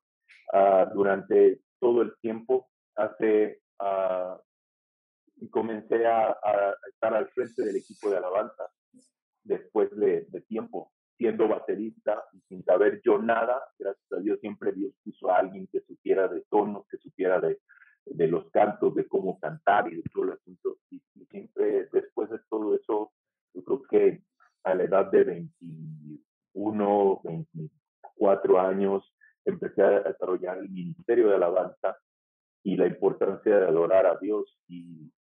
[0.54, 2.70] uh, durante todo el tiempo.
[2.96, 4.40] Hace, uh,
[5.38, 8.70] y comencé a, a, estar al frente del equipo de alabanza
[9.44, 13.61] después de, de tiempo, siendo baterista y sin saber yo nada.
[13.80, 17.59] Gracias a Dios siempre Dios puso a alguien que supiera de tonos, que supiera de,
[18.05, 20.78] de los cantos, de cómo cantar y de todo el asunto.
[20.89, 23.11] y siempre después de todo eso,
[23.53, 24.22] yo creo que
[24.66, 29.13] a la edad de 21, 24 años,
[29.45, 31.97] empecé a desarrollar el ministerio de alabanza
[32.63, 35.11] y la importancia de adorar a Dios y,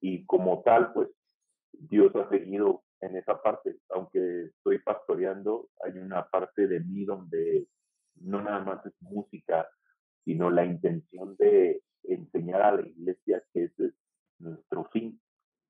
[0.00, 1.08] y, como tal, pues
[1.72, 7.66] Dios ha seguido en esa parte, aunque estoy pastoreando, hay una parte de mí donde
[8.16, 9.68] no nada más es música,
[10.24, 13.94] sino la intención de enseñar a la iglesia que ese es
[14.38, 15.20] nuestro fin.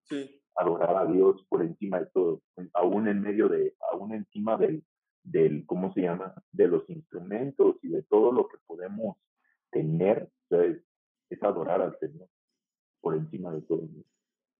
[0.02, 2.42] Sí adorar a Dios por encima de todo,
[2.74, 4.84] aún en medio de, aún encima del,
[5.22, 6.34] del, ¿cómo se llama?
[6.50, 9.16] De los instrumentos y de todo lo que podemos
[9.70, 10.82] tener, es,
[11.42, 12.28] adorar al Señor.
[13.00, 13.88] por encima de todo.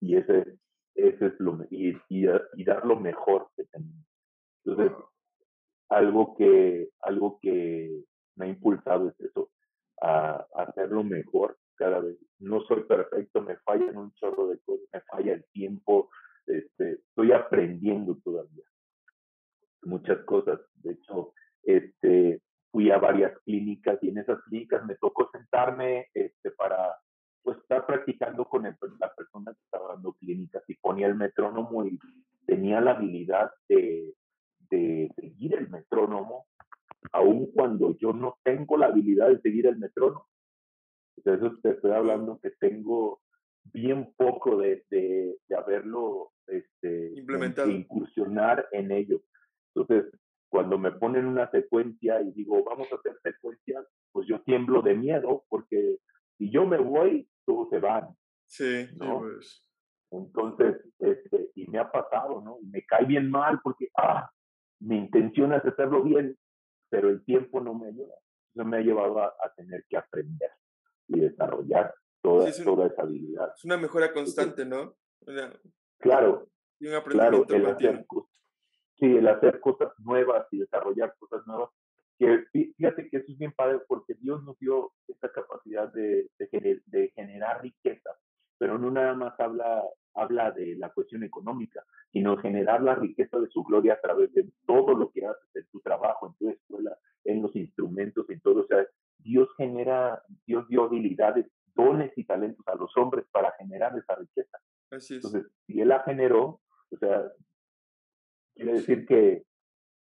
[0.00, 0.56] Y ese,
[0.98, 2.26] ese es lo y, y,
[2.56, 4.06] y, dar lo mejor que tenemos.
[4.64, 4.92] Entonces,
[5.88, 8.04] algo que, algo que
[8.36, 9.50] me ha impulsado es eso,
[10.02, 12.18] a, a hacerlo mejor cada vez.
[12.38, 16.10] No soy perfecto, me falla en un chorro de cosas, me falla el tiempo,
[16.46, 18.64] este, estoy aprendiendo todavía
[19.82, 20.60] muchas cosas.
[20.74, 21.32] De hecho,
[21.62, 26.96] este, fui a varias clínicas y en esas clínicas me tocó sentarme este, para
[27.48, 31.82] pues, estar practicando con el, la persona que estaba dando clínicas y ponía el metrónomo
[31.86, 31.98] y
[32.44, 34.12] tenía la habilidad de,
[34.68, 36.44] de seguir el metrónomo,
[37.10, 40.26] aun cuando yo no tengo la habilidad de seguir el metrónomo.
[41.16, 43.22] Entonces, te estoy hablando que tengo
[43.64, 47.70] bien poco de, de, de haberlo este, implementado.
[47.70, 49.22] incursionar en ello.
[49.74, 50.12] Entonces,
[50.50, 54.94] cuando me ponen una secuencia y digo, vamos a hacer secuencias, pues yo tiemblo de
[54.94, 55.96] miedo porque
[56.36, 58.08] si yo me voy, todos se van.
[58.46, 59.20] Sí, ¿no?
[59.20, 59.64] pues.
[60.10, 62.58] Entonces, este, y me ha pasado, ¿no?
[62.62, 64.30] Y me cae bien mal porque, ah,
[64.80, 66.38] mi intención es hacerlo bien,
[66.90, 68.14] pero el tiempo no me ayuda.
[68.54, 70.50] Eso me ha llevado a, a tener que aprender
[71.08, 73.52] y desarrollar toda, Sí, es un- toda esa habilidad.
[73.54, 74.96] Es una mejora constante, ¿no?
[75.26, 75.52] Una-
[75.98, 76.48] Claro,
[76.80, 77.70] y un claro, aprendimiento el continuo.
[77.92, 78.28] hacer, cos-
[78.98, 81.70] sí, el hacer cosas nuevas y desarrollar cosas nuevas.
[82.18, 86.28] Que fí- fíjate que eso es bien padre porque Dios nos dio esta capacidad de,
[86.38, 88.10] de, gener- de generar riqueza,
[88.58, 93.48] pero no nada más habla, habla de la cuestión económica, sino generar la riqueza de
[93.48, 96.98] su gloria a través de todo lo que haces en tu trabajo, en tu escuela,
[97.24, 98.62] en los instrumentos, en todo.
[98.62, 98.84] O sea,
[99.18, 104.58] Dios genera, Dios dio habilidades, dones y talentos a los hombres para generar esa riqueza.
[104.90, 105.24] Así es.
[105.24, 106.60] Entonces, si él la generó,
[106.90, 107.30] o sea,
[108.54, 109.44] quiere decir que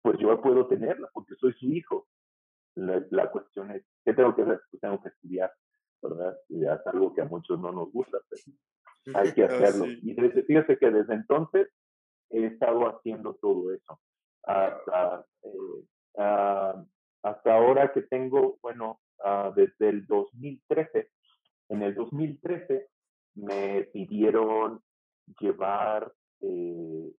[0.05, 2.07] pues yo puedo tenerla porque soy su hijo.
[2.74, 4.61] La, la cuestión es, ¿qué tengo que hacer?
[4.70, 5.50] Pues tengo que estudiar,
[6.02, 6.36] ¿verdad?
[6.50, 9.86] Y es algo que a muchos no nos gusta, pero hay que Ah, hacerlo.
[9.86, 10.00] sí.
[10.02, 11.68] Y desde, fíjese que desde entonces
[12.28, 13.98] he estado haciendo todo eso.
[14.42, 15.84] Hasta, eh,
[16.18, 16.84] ah,
[17.22, 21.09] hasta ahora que tengo, bueno, ah, desde el 2013,
[21.70, 22.88] en el 2013
[23.36, 24.82] me pidieron
[25.40, 27.11] llevar eh,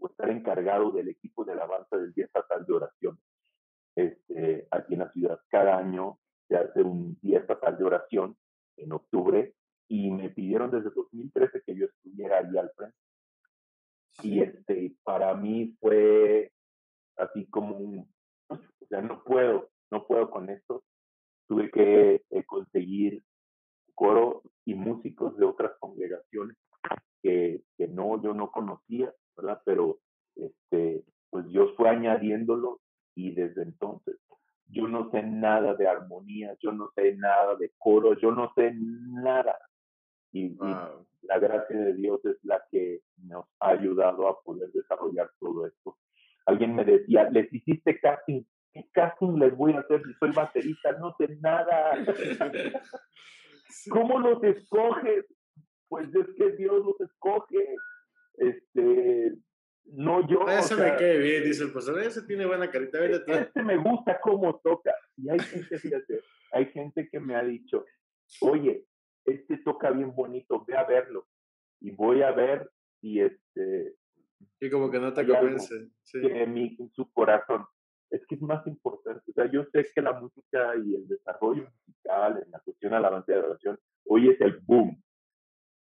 [0.00, 3.18] o estar encargado del equipo de alabanza del Día Estatal de Oración.
[3.94, 8.36] Este, aquí en la ciudad, cada año se hace un Día Estatal de Oración
[8.76, 9.54] en octubre
[9.88, 12.96] y me pidieron desde 2013 que yo estuviera ahí al frente.
[14.22, 16.52] Y este, para mí fue
[17.16, 18.12] así como un,
[18.48, 20.84] o sea, no puedo, no puedo con esto.
[21.48, 23.22] Tuve que eh, conseguir
[23.94, 26.56] coro y músicos de otras congregaciones
[27.22, 29.60] que, que no, yo no conocía, ¿verdad?
[29.64, 29.98] Pero
[30.36, 32.80] este, pues Dios fue añadiéndolo
[33.14, 34.16] y desde entonces
[34.72, 38.72] yo no sé nada de armonía, yo no sé nada de coro, yo no sé
[38.74, 39.56] nada.
[40.32, 40.56] Y,
[41.22, 45.98] la gracia de Dios es la que nos ha ayudado a poder desarrollar todo esto.
[46.46, 48.42] Alguien me decía, les hiciste casting.
[48.72, 50.92] ¿Qué casting les voy a hacer si soy baterista?
[50.92, 51.92] No sé nada.
[53.90, 55.26] ¿Cómo los escoges?
[55.88, 57.76] Pues es que Dios los escoge.
[58.34, 59.34] Este,
[59.84, 60.40] no yo.
[60.40, 62.00] o Ese sea, me cae bien, dice el pastor.
[62.00, 62.98] Ese tiene buena carita.
[63.24, 64.94] Tiene- este me gusta cómo toca.
[65.16, 66.20] Y hay gente, fíjate,
[66.52, 67.84] hay gente que me ha dicho,
[68.40, 68.86] oye,
[69.24, 71.26] este toca bien bonito, ve a verlo.
[71.80, 72.70] Y voy a ver
[73.00, 73.94] si este,
[74.60, 75.90] Y como que no te convence.
[76.02, 76.20] Sí.
[76.20, 77.64] que mi, en su corazón.
[78.10, 79.22] Es que es más importante.
[79.30, 83.30] O sea, yo sé que la música y el desarrollo musical, en la cuestión alabanza
[83.32, 85.00] y adoración, hoy es el boom.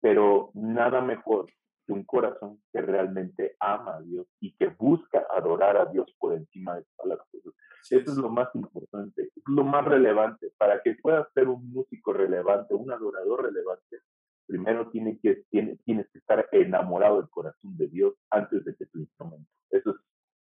[0.00, 1.46] Pero nada mejor
[1.88, 6.76] un corazón que realmente ama a Dios y que busca adorar a Dios por encima
[6.76, 7.54] de todas las cosas.
[7.90, 10.52] Eso es lo más importante, es lo más relevante.
[10.56, 14.00] Para que puedas ser un músico relevante, un adorador relevante,
[14.46, 18.86] primero tiene que, tiene, tienes que estar enamorado del corazón de Dios antes de que
[18.86, 19.50] tu instrumento.
[19.70, 19.96] Eso es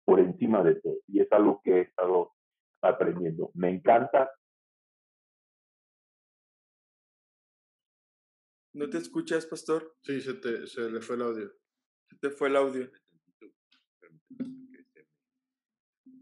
[0.05, 0.95] por encima de todo.
[1.07, 2.31] Y es algo que he estado
[2.81, 3.51] aprendiendo.
[3.53, 4.31] Me encanta.
[8.73, 9.95] ¿No te escuchas, pastor?
[10.01, 11.53] Sí, se, te, se le fue el audio.
[12.09, 12.89] Se te fue el audio.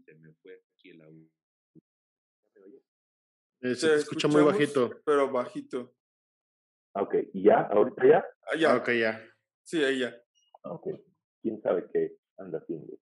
[0.04, 1.30] Se me fue aquí el audio.
[3.62, 5.00] Eh, se Te escucha muy bajito.
[5.06, 5.94] Pero bajito.
[6.94, 7.60] Ok, ¿y ya?
[7.60, 8.26] ¿Ahorita ya?
[8.42, 8.72] Ah, ya.
[8.74, 9.18] Ah, ok, ya.
[9.62, 10.14] Sí, ahí ya.
[10.64, 10.88] Ok,
[11.40, 12.98] quién sabe qué anda haciendo.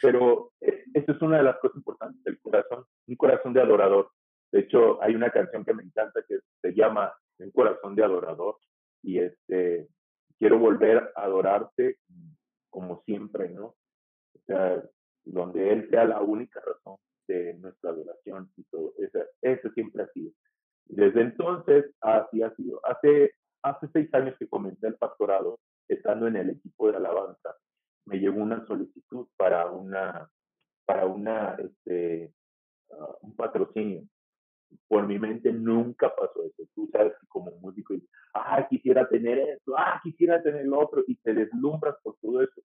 [0.00, 4.10] Pero eh, eso es una de las cosas importantes, el corazón, un corazón de adorador.
[4.52, 8.56] De hecho, hay una canción que me encanta que se llama Un corazón de adorador
[9.06, 9.88] y este
[10.38, 11.98] quiero volver a adorarte
[12.70, 13.66] como siempre, ¿no?
[13.66, 14.82] O sea,
[15.24, 16.96] donde él sea la única razón
[17.26, 18.92] de nuestra adoración y todo.
[18.98, 20.32] Ese, ese siempre ha sido.
[20.84, 22.80] Desde entonces, así ha sido.
[22.84, 23.32] Hace
[23.66, 27.56] hace seis años que comencé el pastorado, estando en el equipo de alabanza,
[28.06, 30.30] me llegó una solicitud para una,
[30.84, 32.32] para una, este,
[32.92, 34.02] ah, un patrocinio.
[34.88, 36.68] Por mi mente nunca pasó eso.
[36.74, 37.94] Tú sabes que como músico,
[38.34, 42.62] ah, quisiera tener esto, ah, quisiera tener lo otro, y te deslumbras por todo eso.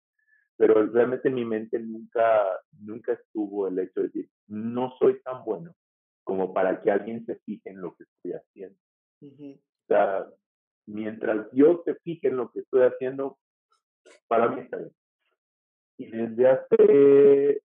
[0.56, 2.44] Pero realmente en mi mente nunca,
[2.78, 5.74] nunca estuvo el hecho de decir, no soy tan bueno
[6.24, 8.78] como para que alguien se fije en lo que estoy haciendo.
[9.22, 10.26] O sea,
[10.86, 13.38] mientras yo se fije en lo que estoy haciendo,
[14.28, 14.92] para mí está bien.
[15.98, 17.62] Y desde hace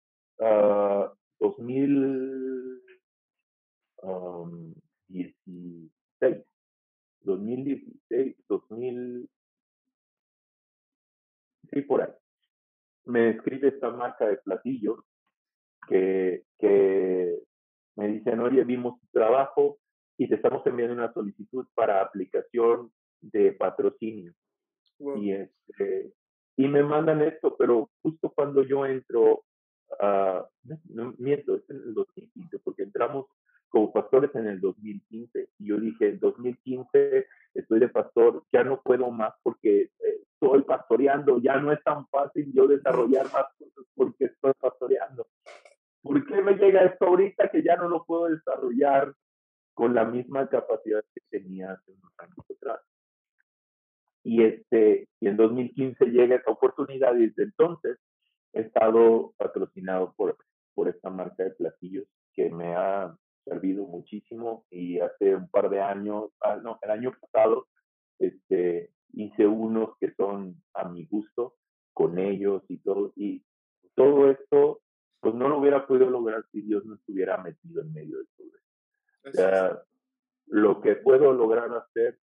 [4.05, 6.45] 2016,
[7.21, 9.29] 2016, 2000,
[11.73, 12.11] sí, por ahí,
[13.07, 14.99] me escribe esta marca de platillos
[15.89, 17.39] que, que
[17.97, 19.79] me dicen, oye, vimos tu trabajo
[20.17, 22.91] y te estamos enviando una solicitud para aplicación
[23.21, 24.33] de patrocinio.
[25.17, 26.13] Y, este,
[26.57, 29.45] y me mandan esto, pero justo cuando yo entro,
[30.01, 30.43] uh,
[30.89, 33.27] no, miento, es en el 2015, porque entramos
[33.69, 38.81] como pastores en el 2015 y yo dije, en 2015 estoy de pastor, ya no
[38.83, 43.85] puedo más porque eh, estoy pastoreando, ya no es tan fácil yo desarrollar más cosas
[43.95, 45.27] porque estoy pastoreando.
[46.03, 49.15] ¿Por qué me llega esto ahorita que ya no lo puedo desarrollar
[49.73, 52.81] con la misma capacidad que tenía hace unos años atrás?
[54.23, 57.99] Y, este, y en 2015 llega esta oportunidad y desde entonces
[58.53, 60.37] he estado patrocinado por,
[60.75, 65.81] por esta marca de platillos que me ha servido muchísimo y hace un par de
[65.81, 67.69] años, ah, no, el año pasado,
[68.19, 71.55] este, hice unos que son a mi gusto
[71.93, 73.45] con ellos y todo, y
[73.95, 74.81] todo esto,
[75.21, 78.49] pues no lo hubiera podido lograr si Dios no estuviera metido en medio de todo
[78.49, 79.29] esto.
[79.29, 79.83] O sea,
[80.47, 82.19] lo que puedo lograr hacer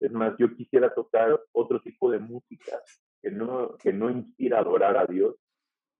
[0.00, 2.80] es más, yo quisiera tocar otro tipo de música
[3.22, 5.36] que no, que no inspira a adorar a Dios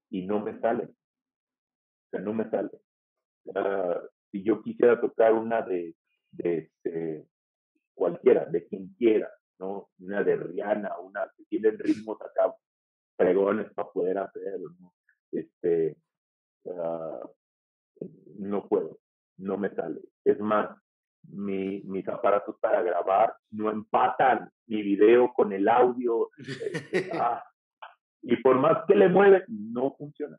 [0.08, 0.84] y no me sale.
[0.84, 2.70] O sea, no me sale.
[4.30, 5.94] Si yo quisiera tocar una de,
[6.32, 7.26] de, este,
[7.94, 9.90] cualquiera, de quien quiera, ¿no?
[9.98, 12.54] Una de Rihanna, una que tiene ritmos acá,
[13.16, 14.94] pregones para poder hacerlo, ¿no?
[15.32, 15.96] Este,
[16.74, 17.28] ah,
[18.38, 18.98] no puedo,
[19.38, 20.00] no me sale.
[20.24, 20.70] Es más,
[21.24, 26.30] mi, mis aparatos para grabar no empatan mi video con el audio.
[26.38, 27.44] Este, ah,
[28.22, 30.38] y por más que le mueven, no funciona.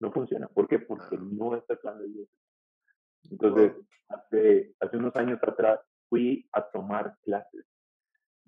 [0.00, 0.48] No funciona.
[0.48, 0.78] ¿Por qué?
[0.78, 2.28] Porque no está claro Dios.
[3.30, 3.72] Entonces,
[4.08, 7.64] hace, hace unos años atrás fui a tomar clases.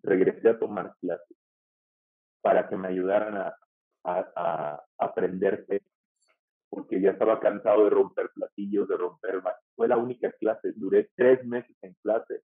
[0.03, 1.37] Regresé a tomar clases
[2.41, 3.57] para que me ayudaran a,
[4.05, 5.67] a, a aprender
[6.71, 9.43] porque ya estaba cansado de romper platillos, de romper...
[9.75, 12.43] Fue la única clase, duré tres meses en clase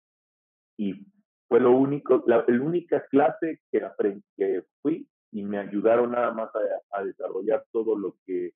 [0.77, 1.07] y
[1.49, 6.51] fue lo único, la, única clase que, aprendí, que fui y me ayudaron nada más
[6.93, 8.53] a, desarrollar todo lo que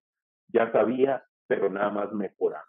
[0.49, 2.63] ya sabía, pero nada más mejorar.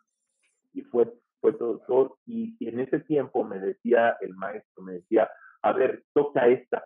[0.76, 1.12] Y fue,
[1.42, 2.18] fue todo.
[2.26, 5.30] Y, y en ese tiempo me decía el maestro, me decía,
[5.62, 6.86] a ver, toca esta.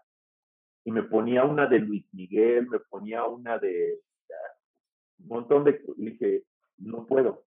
[0.85, 3.99] Y me ponía una de Luis Miguel, me ponía una de
[5.19, 5.81] un montón de...
[5.97, 6.43] Le dije,
[6.77, 7.43] no puedo.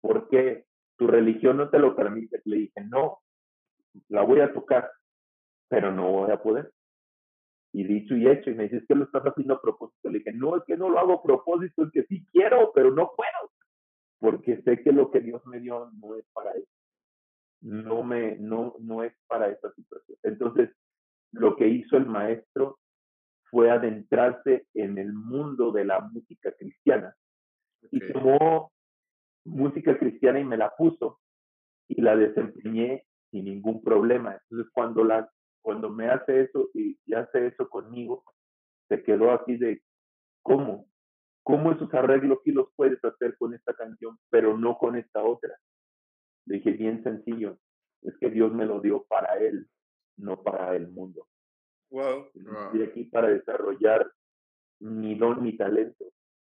[0.00, 0.66] ¿Por qué?
[0.98, 2.42] Tu religión no te lo permite.
[2.44, 3.20] Le dije, no,
[4.08, 4.90] la voy a tocar,
[5.68, 6.72] pero no voy a poder.
[7.72, 10.08] Y dicho y hecho, y me dice, es que lo estás haciendo a propósito.
[10.08, 12.90] Le dije, no, es que no lo hago a propósito, es que sí quiero, pero
[12.90, 13.53] no puedo.
[14.24, 16.72] Porque sé que lo que Dios me dio no es para eso.
[17.60, 20.16] No, me, no, no es para esa situación.
[20.22, 20.70] Entonces,
[21.32, 22.78] lo que hizo el maestro
[23.50, 27.14] fue adentrarse en el mundo de la música cristiana.
[27.90, 28.72] Y tomó
[29.44, 31.20] música cristiana y me la puso
[31.86, 34.40] y la desempeñé sin ningún problema.
[34.48, 35.30] Entonces cuando, la,
[35.60, 38.24] cuando me hace eso y, hace eso conmigo,
[38.88, 39.82] se quedó así de,
[40.42, 40.86] ¿cómo?
[41.44, 45.54] ¿Cómo esos arreglos sí los puedes hacer con esta canción, pero no con esta otra?
[46.46, 47.58] Le dije, bien sencillo,
[48.02, 49.68] es que Dios me lo dio para Él,
[50.16, 51.28] no para el mundo.
[51.90, 52.30] Wow.
[52.34, 54.10] Estoy aquí para desarrollar
[54.80, 56.06] mi don, mi talento.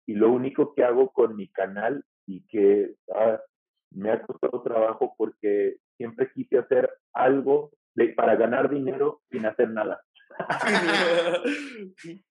[0.07, 3.41] Y lo único que hago con mi canal y que ah,
[3.91, 9.71] me ha costado trabajo porque siempre quise hacer algo de, para ganar dinero sin hacer
[9.71, 10.01] nada.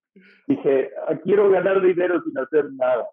[0.48, 3.08] Dije, ah, quiero ganar dinero sin hacer nada.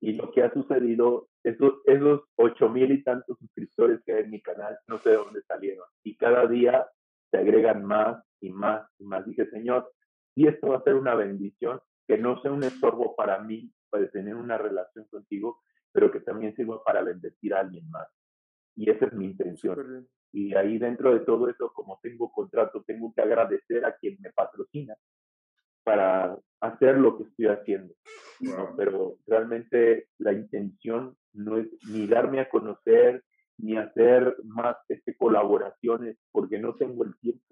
[0.00, 4.30] Y lo que ha sucedido, esos, esos ocho mil y tantos suscriptores que hay en
[4.30, 5.86] mi canal, no sé de dónde salieron.
[6.02, 6.86] Y cada día
[7.30, 9.24] se agregan más y más y más.
[9.24, 9.90] Dije, Señor,
[10.34, 14.10] si esto va a ser una bendición, que no sea un estorbo para mí, para
[14.10, 18.08] tener una relación contigo, pero que también sirva para bendecir a alguien más.
[18.76, 20.06] Y esa es mi intención.
[20.32, 24.32] y ahí dentro de todo eso, como tengo contrato, tengo que agradecer a quien me
[24.32, 24.94] patrocina
[25.84, 27.94] para hacer lo que estoy haciendo.
[28.40, 28.74] ¿no?
[28.76, 33.22] Pero realmente la intención no es ni darme a conocer,
[33.58, 37.44] ni hacer más este, colaboraciones, porque no tengo el tiempo.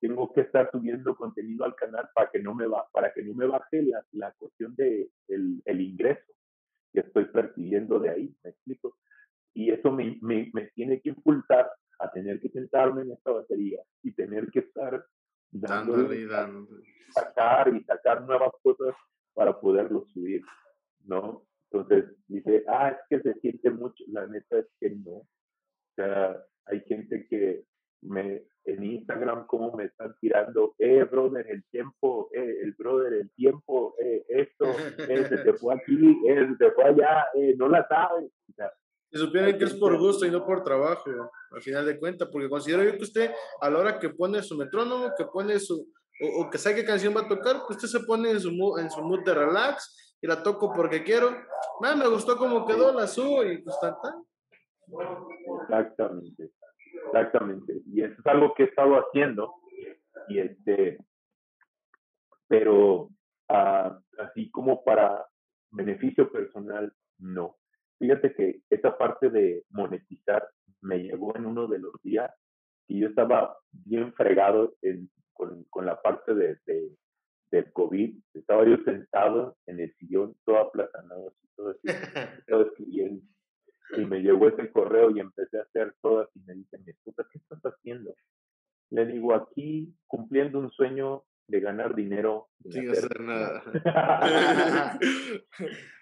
[0.00, 3.34] Tengo que estar subiendo contenido al canal para que no me, va, para que no
[3.34, 6.32] me baje la, la cuestión de el, el ingreso
[6.92, 8.96] que estoy percibiendo de ahí, me explico.
[9.54, 13.80] Y eso me, me, me tiene que impulsar a tener que sentarme en esta batería
[14.02, 15.04] y tener que estar
[15.50, 16.82] dándole y dándole.
[17.10, 18.94] sacar y sacar nuevas cosas
[19.34, 20.42] para poderlo subir,
[21.04, 21.44] ¿no?
[21.70, 25.10] Entonces dice, ah, es que se siente mucho, la neta es que no.
[25.12, 25.26] O
[25.96, 27.64] sea, hay gente que
[28.02, 33.30] me, en Instagram como me están tirando, eh, brother, el tiempo, eh, el brother, el
[33.32, 34.66] tiempo, eh, esto,
[35.08, 38.30] eh, se te fue aquí, eh, se te fue allá, eh, no la sabes.
[38.50, 38.72] O sea,
[39.14, 41.08] Si supieran que es por gusto y no por trabajo,
[41.52, 43.30] al final de cuentas, porque considero yo que usted,
[43.60, 45.86] a la hora que pone su metrónomo, que pone su,
[46.20, 48.50] o, o que sabe qué canción va a tocar, pues usted se pone en su,
[48.50, 51.28] mood, en su mood de relax y la toco porque quiero.
[51.84, 54.24] Ah, me gustó cómo quedó, la subo y pues tan, tan.
[55.62, 56.50] Exactamente,
[57.06, 57.82] exactamente.
[57.86, 59.54] Y eso es algo que he estado haciendo.
[60.26, 60.98] Y este,
[62.48, 63.10] pero
[63.48, 65.24] ah, así como para
[65.70, 67.56] beneficio personal, no.
[68.04, 70.46] Fíjate que esa parte de monetizar
[70.82, 72.30] me llegó en uno de los días
[72.86, 76.90] y yo estaba bien fregado en, con, con la parte de, de,
[77.50, 78.14] del COVID.
[78.34, 81.80] Estaba yo sentado en el sillón, todo aplatanado, así, todo, así,
[82.46, 83.22] todo escribiendo.
[83.96, 87.26] Y me llegó ese correo y empecé a hacer todas y me dice mi esposa,
[87.32, 88.14] ¿qué estás haciendo?
[88.90, 93.62] Le digo, aquí cumpliendo un sueño de ganar dinero Sin hacer nada.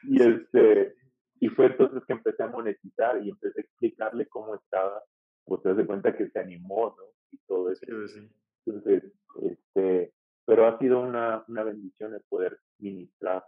[0.03, 0.97] y este
[1.43, 5.03] y fue entonces que empecé a monetizar y empecé a explicarle cómo estaba
[5.45, 7.85] pues te das cuenta que se animó no y todo eso.
[7.85, 8.31] Sí, sí.
[8.65, 9.13] entonces
[9.43, 10.13] este
[10.47, 13.45] pero ha sido una, una bendición el poder ministrar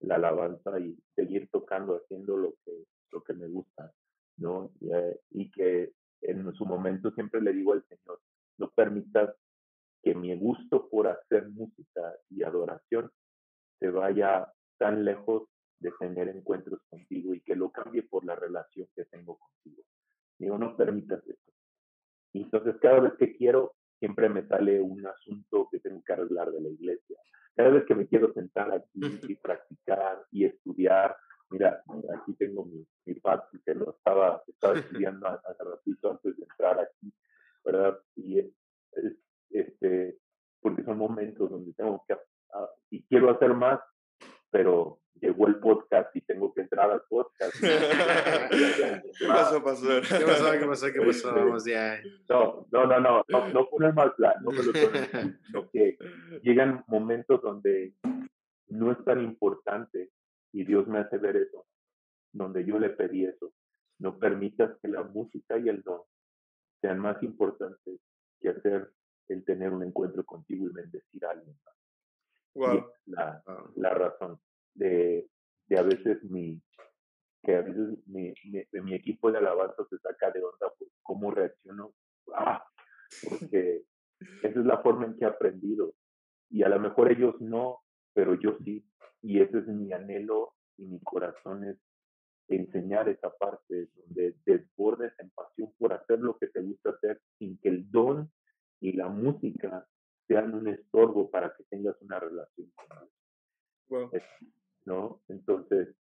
[0.00, 3.90] la alabanza y seguir tocando haciendo lo que lo que me gusta
[4.36, 5.90] no y, eh, y que
[6.20, 8.20] en su momento siempre le digo al señor
[8.58, 9.34] no permitas
[10.02, 13.10] que mi gusto por hacer música y adoración
[13.78, 15.48] se vaya tan lejos
[15.78, 19.82] de tener encuentros contigo y que lo cambie por la relación que tengo contigo.
[20.38, 21.52] Digo, no permitas eso.
[22.32, 26.50] Y entonces cada vez que quiero, siempre me sale un asunto que tengo que arreglar
[26.50, 27.16] de la iglesia.
[27.54, 31.16] Cada vez que me quiero sentar aquí y practicar y estudiar,
[31.50, 31.82] mira,
[32.18, 36.80] aquí tengo mi, mi pad que lo estaba, estaba estudiando hace ratito antes de entrar
[36.80, 37.12] aquí,
[37.64, 37.98] ¿verdad?
[38.16, 38.46] Y es,
[38.92, 39.12] es,
[39.50, 40.18] este,
[40.60, 43.80] porque son momentos donde tengo que, uh, y quiero hacer más,
[44.50, 47.54] pero llegó el podcast y tengo que entrar al podcast.
[47.60, 50.02] ¿Qué pasó, pastor?
[50.02, 50.52] ¿Qué pasó?
[50.52, 50.86] ¿Qué pasó?
[50.92, 51.34] ¿Qué pasó?
[51.34, 52.00] Vamos ya.
[52.28, 55.96] No, no, no, no, no, no poner mal plan, no me lo sino que
[56.42, 57.94] llegan momentos donde
[58.68, 60.10] no es tan importante
[60.52, 61.66] y Dios me hace ver eso,
[62.32, 63.52] donde yo le pedí eso.
[63.98, 66.00] No permitas que la música y el don
[66.80, 68.00] sean más importantes
[68.40, 68.90] que hacer
[69.28, 71.74] el tener un encuentro contigo y bendecir a alguien más.
[72.54, 72.76] Y Wow.
[72.78, 73.72] es la, Wow.
[73.76, 74.40] la razón
[74.74, 75.28] de,
[75.68, 76.60] de a veces mi
[77.44, 81.32] que a veces mi, mi, mi equipo de alabanza se saca de onda por cómo
[81.32, 81.92] reacciono.
[82.36, 82.64] Ah,
[83.28, 83.82] porque
[84.42, 85.92] esa es la forma en que he aprendido.
[86.50, 87.82] Y a lo mejor ellos no
[88.14, 88.84] pero yo sí.
[89.22, 91.78] Y ese es mi anhelo y mi corazón es
[92.48, 97.58] enseñar esa parte donde desbordes en pasión por hacer lo que te gusta hacer sin
[97.58, 98.30] que el don
[98.80, 99.86] y la música
[100.26, 103.10] sean un estorbo para que tengas una relación con.
[103.88, 104.10] Wow.
[104.84, 105.20] ¿No?
[105.28, 105.94] Entonces,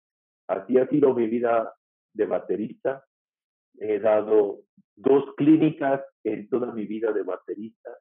[0.48, 1.74] así ha sido mi vida
[2.14, 3.04] de baterista.
[3.80, 4.62] He dado
[4.96, 7.98] dos clínicas en toda mi vida de baterista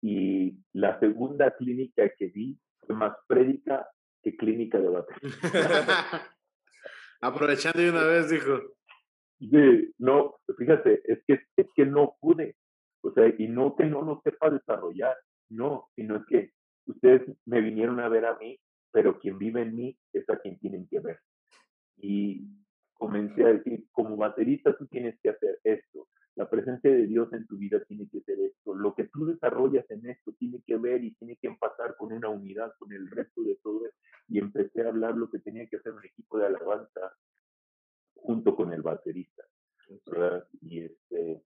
[0.00, 3.88] y la segunda clínica que di fue más prédica
[4.22, 5.48] que clínica de baterista.
[7.20, 8.60] Aprovechando de una vez, dijo.
[9.40, 12.56] Sí, no, fíjate, es que, es que no pude.
[13.02, 15.16] O sea, y no que no lo sepa desarrollar,
[15.48, 16.50] no, sino es que
[16.86, 18.58] ustedes me vinieron a ver a mí,
[18.90, 21.18] pero quien vive en mí es a quien tienen que ver.
[21.96, 22.46] Y
[22.94, 27.46] comencé a decir, como baterista tú tienes que hacer esto, la presencia de Dios en
[27.46, 31.02] tu vida tiene que ser esto, lo que tú desarrollas en esto tiene que ver
[31.02, 33.82] y tiene que empezar con una unidad con el resto de todo.
[34.28, 37.16] Y empecé a hablar lo que tenía que hacer un equipo de alabanza
[38.14, 39.42] junto con el baterista.
[40.06, 40.46] ¿verdad?
[40.60, 41.42] Y este,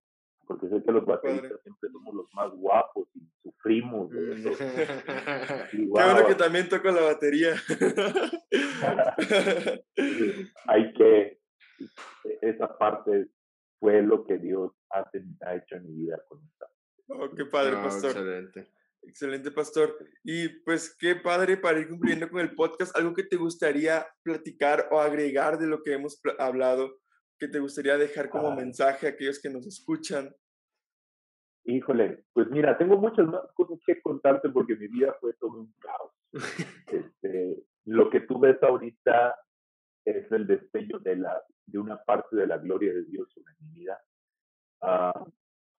[0.47, 4.13] porque sé que los bateristas siempre somos los más guapos y sufrimos.
[4.13, 4.51] eso.
[5.73, 7.55] Y, Qué bueno wow, que también toco la batería.
[10.67, 11.39] hay que,
[12.41, 13.29] esa parte
[13.81, 16.67] fue lo que Dios ha, ten- ha hecho en mi vida con esta.
[17.09, 18.11] Oh, qué padre, pastor.
[18.11, 18.69] excelente.
[19.05, 19.97] Excelente, pastor.
[20.23, 24.87] Y pues qué padre para ir concluyendo con el podcast, algo que te gustaría platicar
[24.93, 27.01] o agregar de lo que hemos hablado,
[27.43, 28.55] que te gustaría dejar como Ah.
[28.55, 30.33] mensaje a aquellos que nos escuchan.
[31.65, 35.75] Híjole, pues mira, tengo muchas más cosas que contarte porque mi vida fue todo un
[35.81, 36.13] caos.
[36.87, 39.35] Este, lo que tú ves ahorita
[40.05, 43.81] es el destello de, la, de una parte de la gloria de Dios sobre mi
[43.81, 44.01] vida.
[44.81, 45.27] Ah,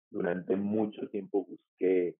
[0.10, 2.18] durante mucho tiempo busqué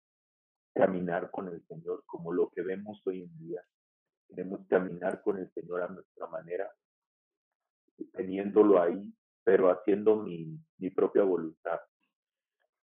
[0.73, 3.61] caminar con el Señor como lo que vemos hoy en día.
[4.29, 6.71] Queremos caminar con el Señor a nuestra manera,
[8.13, 9.13] teniéndolo ahí,
[9.43, 11.79] pero haciendo mi, mi propia voluntad.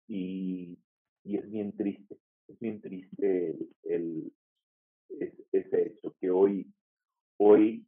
[0.07, 0.77] Y,
[1.23, 2.17] y es bien triste,
[2.47, 4.33] es bien triste el, el-
[5.19, 6.73] es- ese hecho que hoy,
[7.37, 7.87] hoy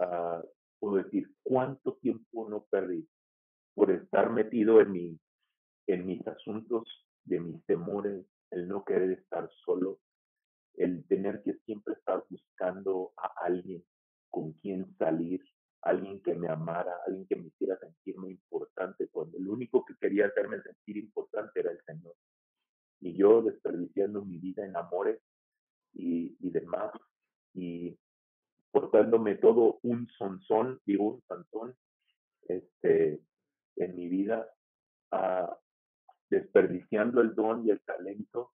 [0.00, 0.42] ah,
[0.80, 3.08] puedo decir cuánto tiempo no perdí
[3.74, 5.20] por estar metido en, mi,
[5.88, 6.84] en mis asuntos,
[7.24, 10.00] de mis temores, el no querer estar solo,
[10.74, 13.84] el tener que siempre estar buscando a alguien
[14.30, 15.44] con quien salir,
[15.82, 20.26] alguien que me amara, alguien que me hiciera sentirme importante, cuando el único que quería
[20.26, 22.14] hacerme sentir importante era el Señor.
[23.00, 25.20] Y yo desperdiciando mi vida en amores
[25.94, 26.92] y, demás,
[27.54, 27.98] y
[28.70, 31.74] portándome todo un sonzón, digo un santón,
[32.42, 33.20] este,
[33.76, 34.48] en mi vida,
[35.12, 35.56] ah,
[36.28, 38.52] desperdiciando el don y el talento,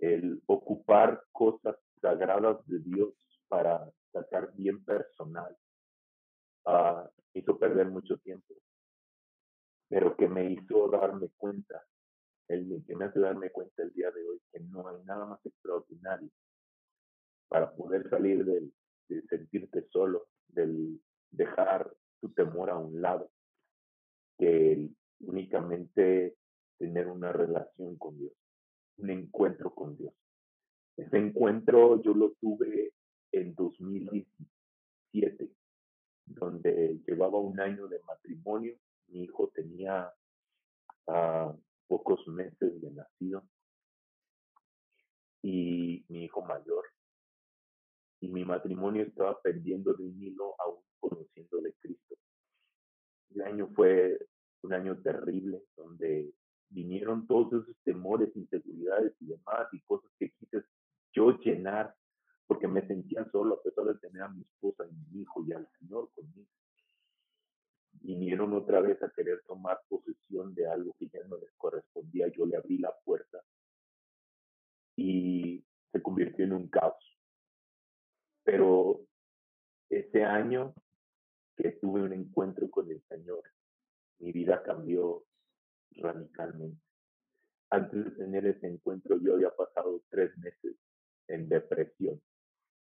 [0.00, 3.14] el ocupar cosas sagradas de Dios
[3.48, 5.56] para sacar bien personal,
[6.66, 8.54] ah, hizo perder mucho tiempo,
[9.88, 11.84] pero que me hizo darme cuenta,
[12.48, 15.44] el que me hace darme cuenta el día de hoy que no hay nada más
[15.44, 16.30] extraordinario
[17.48, 18.72] para poder salir del,
[19.08, 23.30] de sentirte solo, del dejar tu temor a un lado,
[24.38, 26.36] que el únicamente
[26.78, 28.32] tener una relación con Dios,
[28.98, 30.12] un encuentro con Dios.
[30.96, 32.92] Ese encuentro yo lo tuve
[33.32, 35.50] en 2017,
[36.26, 38.76] donde llevaba un año de matrimonio,
[39.08, 40.12] mi hijo tenía
[41.08, 41.54] ah,
[41.86, 43.44] pocos meses de nacido
[45.42, 46.84] y mi hijo mayor
[48.20, 52.16] y mi matrimonio estaba pendiendo de un hilo aún conociendo de Cristo.
[53.30, 54.18] El año fue
[54.62, 56.32] un año terrible donde
[56.70, 60.64] vinieron todos esos temores, inseguridades y demás y cosas que quise
[61.12, 61.94] yo llenar
[62.46, 65.52] porque me sentía solo a pesar de tener a mi esposa y mi hijo y
[65.52, 66.50] al Señor conmigo.
[67.92, 72.28] Vinieron otra vez a querer tomar posesión de algo que ya no les correspondía.
[72.28, 73.42] Yo le abrí la puerta
[74.96, 77.16] y se convirtió en un caos
[78.46, 79.04] pero
[79.90, 80.72] ese año
[81.56, 83.42] que tuve un encuentro con el Señor,
[84.20, 85.24] mi vida cambió
[85.96, 86.80] radicalmente.
[87.70, 90.76] Antes de tener ese encuentro, yo había pasado tres meses
[91.26, 92.22] en depresión.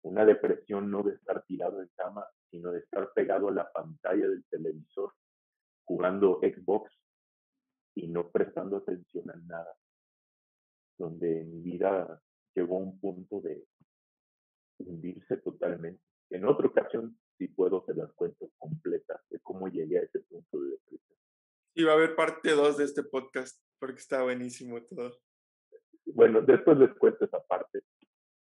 [0.03, 4.29] Una depresión no de estar tirado en cama, sino de estar pegado a la pantalla
[4.29, 5.13] del televisor,
[5.85, 6.91] jugando Xbox
[7.95, 9.77] y no prestando atención a nada.
[10.99, 12.23] Donde mi vida
[12.55, 13.67] llegó a un punto de
[14.79, 16.03] hundirse totalmente.
[16.31, 20.61] En otra ocasión, si puedo, se las cuento completas de cómo llegué a ese punto
[20.61, 21.19] de depresión.
[21.75, 25.19] Y va a haber parte 2 de este podcast, porque está buenísimo todo.
[26.07, 27.83] Bueno, después les cuento esa parte,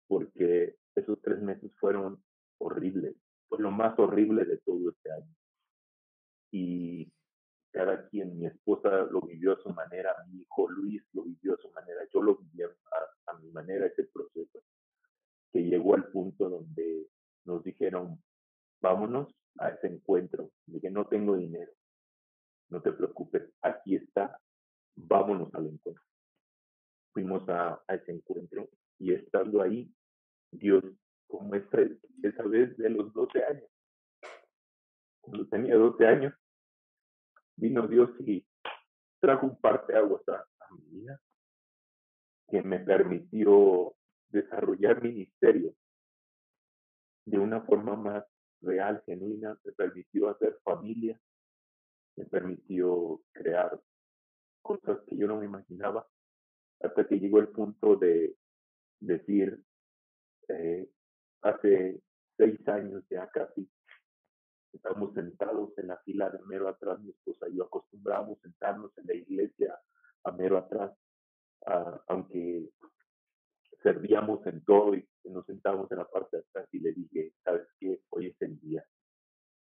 [0.08, 2.24] porque esos tres meses fueron
[2.60, 3.16] horribles.
[3.48, 5.36] Fue lo más horrible de todo este año.
[6.52, 7.12] Y
[7.72, 11.58] cada quien, mi esposa lo vivió a su manera, mi hijo Luis lo vivió a
[11.58, 12.70] su manera, yo lo viví a,
[13.32, 14.64] a mi manera, ese proceso,
[15.52, 17.08] que llegó al punto donde
[17.46, 18.22] nos dijeron,
[18.82, 20.52] vámonos a ese encuentro.
[20.66, 21.72] Dije, no tengo dinero,
[22.70, 24.40] no te preocupes, aquí está,
[24.96, 26.04] vámonos al encuentro.
[27.14, 29.92] Fuimos a, a ese encuentro y estando ahí,
[30.52, 30.84] Dios,
[31.28, 31.80] como esa,
[32.24, 33.70] esa vez de los 12 años,
[35.22, 36.34] cuando tenía 12 años,
[37.56, 38.46] vino Dios y
[39.20, 41.22] trajo un parteaguas a, a mi vida
[42.50, 43.96] que me permitió
[44.30, 45.74] desarrollar ministerio
[47.26, 48.26] de una forma más
[48.62, 51.20] real, genuina, me permitió hacer familia,
[52.16, 53.80] me permitió crear
[54.62, 56.08] cosas que yo no me imaginaba,
[56.82, 58.36] hasta que llegó el punto de
[59.00, 59.64] decir,
[60.50, 60.90] eh,
[61.42, 62.02] hace
[62.38, 63.70] seis años ya casi,
[64.74, 69.08] estamos sentados en la fila de mero atrás, mi esposa y yo acostumbramos sentarnos en
[69.08, 69.80] la iglesia
[70.24, 70.92] a mero atrás,
[71.68, 72.70] uh, aunque
[73.82, 77.68] servíamos en todo y nos sentamos en la parte de atrás y le dije, ¿sabes
[77.80, 78.02] qué?
[78.10, 78.84] Hoy es el día.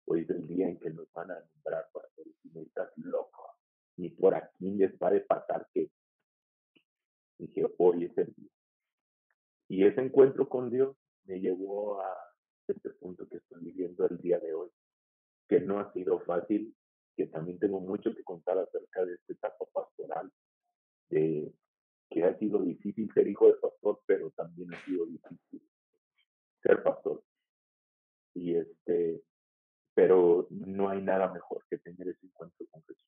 [0.06, 2.08] Hoy es el día en que nos van a nombrar para
[2.54, 3.54] me estás loco.
[3.96, 5.90] ni por aquí les va a pasar que
[7.38, 8.50] dije, hoy es el día.
[9.68, 12.16] Y ese encuentro con Dios me llevó a
[12.66, 14.70] este punto que estoy viviendo el día de hoy,
[15.48, 16.74] que no ha sido fácil,
[17.16, 20.30] que también tengo mucho que contar acerca de esta etapa pastoral,
[21.10, 21.52] de
[22.10, 25.62] que ha sido difícil ser hijo de pastor, pero también ha sido difícil
[26.62, 27.22] ser pastor.
[28.34, 29.22] Y este,
[29.94, 33.04] pero no hay nada mejor que tener ese encuentro con Jesús.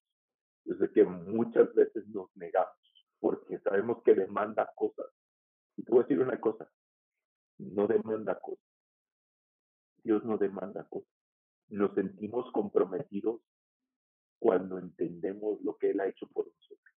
[0.64, 2.76] Yo sé que muchas veces nos negamos
[3.20, 5.06] porque sabemos que demanda cosas.
[5.76, 6.70] Y te voy a decir una cosa,
[7.58, 8.64] no demanda cosas.
[10.02, 11.10] Dios no demanda cosas.
[11.68, 13.40] Nos sentimos comprometidos
[14.38, 16.96] cuando entendemos lo que Él ha hecho por nosotros.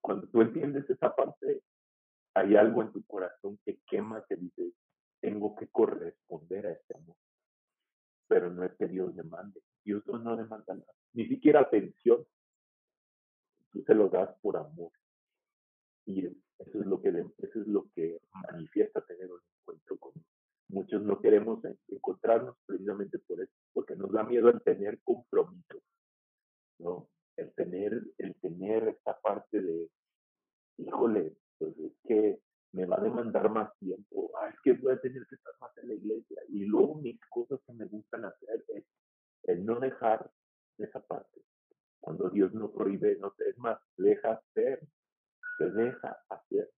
[0.00, 1.62] Cuando tú entiendes esa parte,
[2.34, 4.72] hay algo en tu corazón que quema, que dice,
[5.20, 7.16] tengo que corresponder a este amor.
[8.28, 9.60] Pero no es que Dios demande.
[9.84, 10.92] Dios no demanda nada.
[11.12, 12.26] Ni siquiera atención.
[13.70, 14.92] Tú se lo das por amor.
[16.06, 16.26] Y
[16.58, 20.12] eso es lo que, eso es lo que manifiesta tener un encuentro con
[20.70, 25.80] Muchos no queremos encontrarnos precisamente por eso, porque nos da miedo el tener compromiso,
[26.78, 27.08] ¿no?
[27.36, 29.88] El tener, el tener esta parte de,
[30.76, 32.40] híjole, pues es que
[32.72, 35.70] me va a demandar más tiempo, ah, es que voy a tener que estar más
[35.78, 36.42] en la iglesia.
[36.50, 38.84] Y luego mis cosas que me gustan hacer es
[39.44, 40.30] el no dejar
[40.76, 41.40] esa parte.
[41.98, 44.86] Cuando Dios no prohíbe, no es más, deja hacer,
[45.58, 46.70] te deja hacer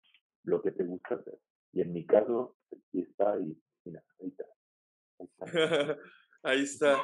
[0.44, 1.38] lo que te gusta hacer.
[1.72, 4.44] Y en mi caso, aquí está y mira, ahí está.
[6.42, 6.98] Ahí está.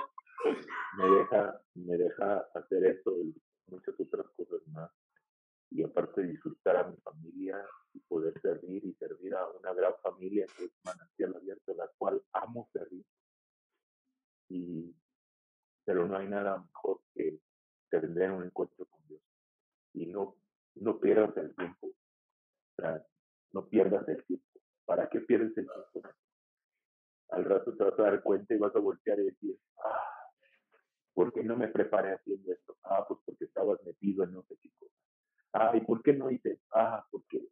[0.98, 3.34] Me deja, me deja hacer esto y
[3.68, 4.90] muchas otras cosas más.
[5.70, 10.46] Y aparte disfrutar a mi familia y poder servir y servir a una gran familia
[10.56, 13.04] que es Manantial Abierto, la cual amo servir.
[14.48, 14.94] Y,
[15.84, 17.40] pero no hay nada mejor que
[17.90, 19.22] tener un encuentro con Dios.
[19.94, 20.36] Y no
[20.76, 21.90] no pierdas el tiempo.
[23.52, 24.46] No pierdas el tiempo.
[24.84, 26.10] ¿Para qué pierdes el tiempo?
[27.30, 30.30] Al rato te vas a dar cuenta y vas a voltear y decir, ah,
[31.12, 32.76] ¿por qué no me preparé haciendo esto?
[32.84, 34.94] Ah, pues porque estabas metido en no sé qué cosa.
[35.52, 36.60] Ah, ¿y por qué no hice?
[36.72, 37.48] Ah, porque.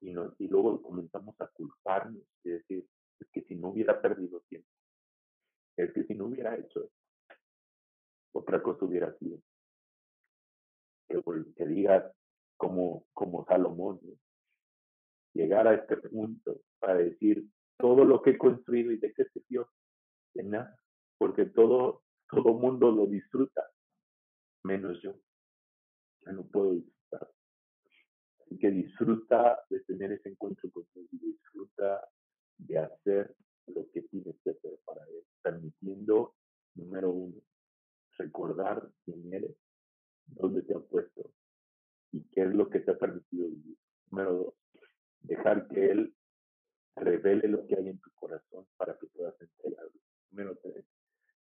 [0.00, 2.86] Y, no, y luego comenzamos a culparnos y decir,
[3.18, 4.68] es que si no hubiera perdido tiempo,
[5.76, 6.98] es que si no hubiera hecho esto,
[8.32, 9.38] otra cosa hubiera sido.
[11.08, 11.22] Que,
[11.56, 12.04] que digas,
[12.56, 14.00] como, como Salomón,
[15.34, 17.46] llegar a este punto para decir
[17.78, 19.68] todo lo que he construido y de qué se dio,
[20.34, 20.78] de nada,
[21.18, 23.68] porque todo, todo mundo lo disfruta,
[24.62, 25.14] menos yo.
[26.24, 27.30] Ya no puedo disfrutar.
[28.40, 32.08] Así que disfruta de tener ese encuentro con Dios y disfruta
[32.58, 33.36] de hacer
[33.66, 36.34] lo que tienes que hacer para Él, permitiendo,
[36.74, 37.40] número uno,
[38.18, 39.56] recordar quién eres,
[40.26, 41.30] dónde te ha puesto,
[42.14, 43.76] y qué es lo que te ha permitido vivir.
[44.10, 44.54] Número dos,
[45.22, 46.14] dejar que Él
[46.94, 50.00] revele lo que hay en tu corazón para que puedas entregarlo.
[50.30, 50.84] Número tres,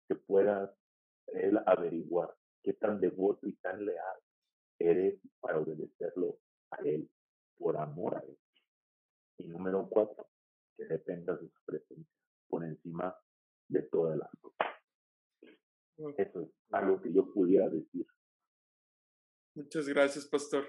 [0.08, 0.72] que puedas
[1.28, 2.34] Él averiguar
[2.64, 4.18] qué tan devoto y tan leal
[4.80, 6.40] eres para obedecerlo
[6.72, 7.08] a Él,
[7.56, 8.38] por amor a Él.
[9.38, 10.28] Y número cuatro,
[10.76, 12.18] que dependas de su presencia
[12.48, 13.16] por encima
[13.68, 14.68] de todas las cosas.
[16.18, 18.08] Eso es algo que yo pudiera decir
[19.56, 20.68] Muchas gracias, pastor.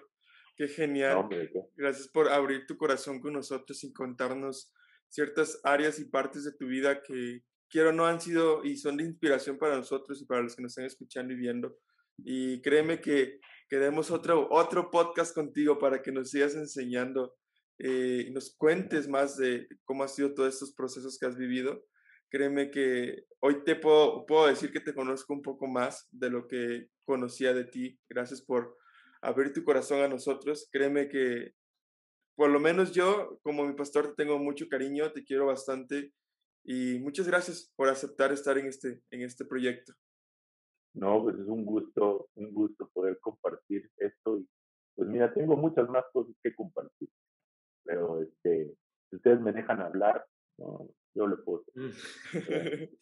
[0.56, 1.28] Qué genial.
[1.76, 4.72] Gracias por abrir tu corazón con nosotros y contarnos
[5.08, 9.04] ciertas áreas y partes de tu vida que quiero no han sido y son de
[9.04, 11.76] inspiración para nosotros y para los que nos están escuchando y viendo.
[12.18, 17.34] Y créeme que queremos otro, otro podcast contigo para que nos sigas enseñando
[17.78, 21.84] eh, y nos cuentes más de cómo han sido todos estos procesos que has vivido.
[22.34, 26.48] Créeme que hoy te puedo, puedo decir que te conozco un poco más de lo
[26.48, 27.96] que conocía de ti.
[28.08, 28.76] Gracias por
[29.22, 30.68] abrir tu corazón a nosotros.
[30.72, 31.52] Créeme que
[32.34, 36.12] por lo menos yo, como mi pastor, te tengo mucho cariño, te quiero bastante
[36.64, 39.92] y muchas gracias por aceptar estar en este, en este proyecto.
[40.92, 44.38] No, pues es un gusto, un gusto poder compartir esto.
[44.38, 44.48] Y,
[44.96, 47.08] pues mira, tengo muchas más cosas que compartir,
[47.84, 48.74] pero este,
[49.12, 50.26] ustedes me dejan hablar,
[50.58, 51.64] yo le puedo.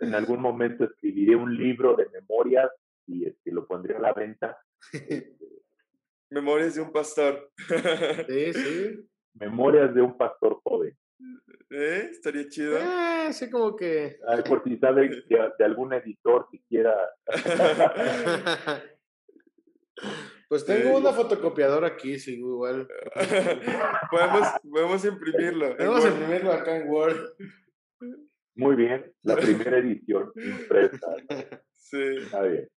[0.00, 2.70] en algún momento escribiré un libro de memorias
[3.06, 4.58] y este, lo pondré a la venta.
[6.30, 7.50] Memorias de un pastor.
[8.28, 9.08] Sí, sí.
[9.34, 10.96] Memorias de un pastor joven.
[11.70, 12.08] ¿Eh?
[12.10, 12.78] Estaría chido.
[12.78, 14.18] Eh, sí, como que.
[14.26, 16.94] Ay, por si sabe de, algún editor que quiera.
[20.48, 22.88] Pues tengo una fotocopiadora aquí, sí, igual.
[24.10, 25.76] podemos, podemos imprimirlo.
[25.76, 27.34] Podemos imprimirlo acá en Word.
[28.54, 31.14] Muy bien, la primera edición impresa.
[31.74, 32.16] Sí.
[32.22, 32.68] Está bien.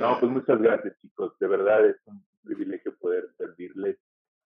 [0.00, 1.38] No, pues muchas gracias, chicos.
[1.38, 3.98] De verdad es un privilegio poder servirles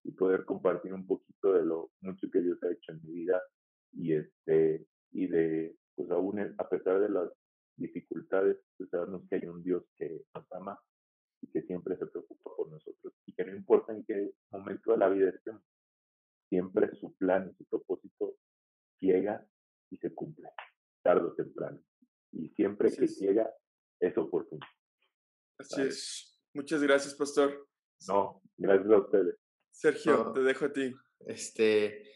[0.03, 3.41] y poder compartir un poquito de lo mucho que Dios ha hecho en mi vida
[3.93, 7.31] y este y de pues aún a pesar de las
[7.77, 10.79] dificultades, pues sabemos que hay un Dios que nos ama
[11.47, 14.99] y que siempre se preocupa por nosotros y que no importa en qué momento de
[14.99, 15.63] la vida estemos,
[16.49, 18.37] siempre su plan y su propósito
[19.01, 19.47] llega
[19.91, 20.49] y se cumple,
[21.03, 21.81] tarde o temprano.
[22.33, 23.51] Y siempre que llega
[24.01, 24.67] es oportuno.
[25.59, 26.41] Así es.
[26.55, 27.69] Muchas gracias, pastor.
[28.09, 29.37] No, gracias a ustedes.
[29.71, 30.95] Sergio, te dejo a ti.
[31.21, 32.11] Este,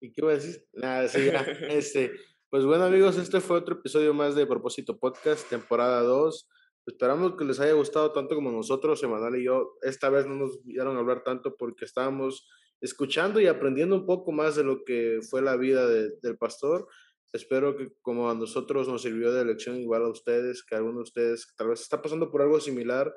[0.00, 0.66] ¿y qué voy a decir?
[0.72, 1.40] Nada, sí, ya.
[1.70, 2.12] este,
[2.50, 6.48] pues bueno, amigos, este fue otro episodio más de Propósito Podcast, temporada 2.
[6.86, 9.74] Esperamos que les haya gustado tanto como nosotros, Emanuel y yo.
[9.82, 12.46] Esta vez no nos vieron hablar tanto porque estábamos
[12.80, 16.86] escuchando y aprendiendo un poco más de lo que fue la vida del pastor.
[17.32, 21.02] Espero que como a nosotros nos sirvió de lección igual a ustedes, que alguno de
[21.02, 23.12] ustedes tal vez está pasando por algo similar,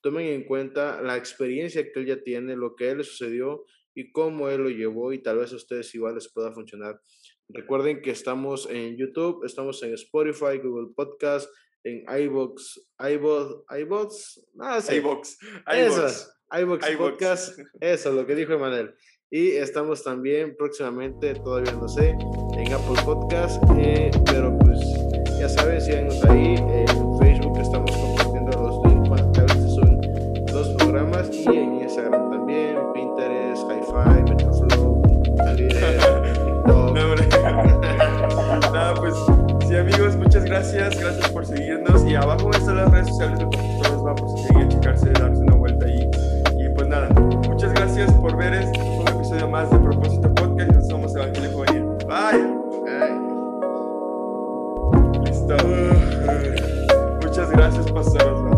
[0.00, 3.64] tomen en cuenta la experiencia que él ya tiene, lo que él le sucedió
[3.94, 7.00] y cómo él lo llevó y tal vez a ustedes igual les pueda funcionar.
[7.48, 11.50] Recuerden que estamos en YouTube, estamos en Spotify, Google Podcast,
[11.84, 14.96] en iBox, iBox, iBox, nada, sí.
[14.96, 16.28] iBox, iBox,
[16.60, 18.94] iBox Podcast, eso, lo que dijo Emanuel.
[19.30, 22.16] Y estamos también próximamente, todavía no sé,
[22.56, 24.80] en Apple Podcast, eh, pero pues
[25.38, 26.89] ya saben, síganos ahí, en
[40.72, 42.04] gracias, gracias por seguirnos.
[42.04, 45.54] Y abajo están las redes sociales de todos va por si a checarse, darse una
[45.54, 46.08] vuelta ahí.
[46.58, 47.08] Y pues nada,
[47.48, 50.72] muchas gracias por ver este un episodio más de Propósito Podcast.
[50.72, 51.84] Nos somos Evangelio Juvenil.
[52.06, 52.44] Bye.
[52.84, 53.18] Bye.
[55.24, 55.56] Listo.
[57.22, 58.49] Muchas gracias, pastores.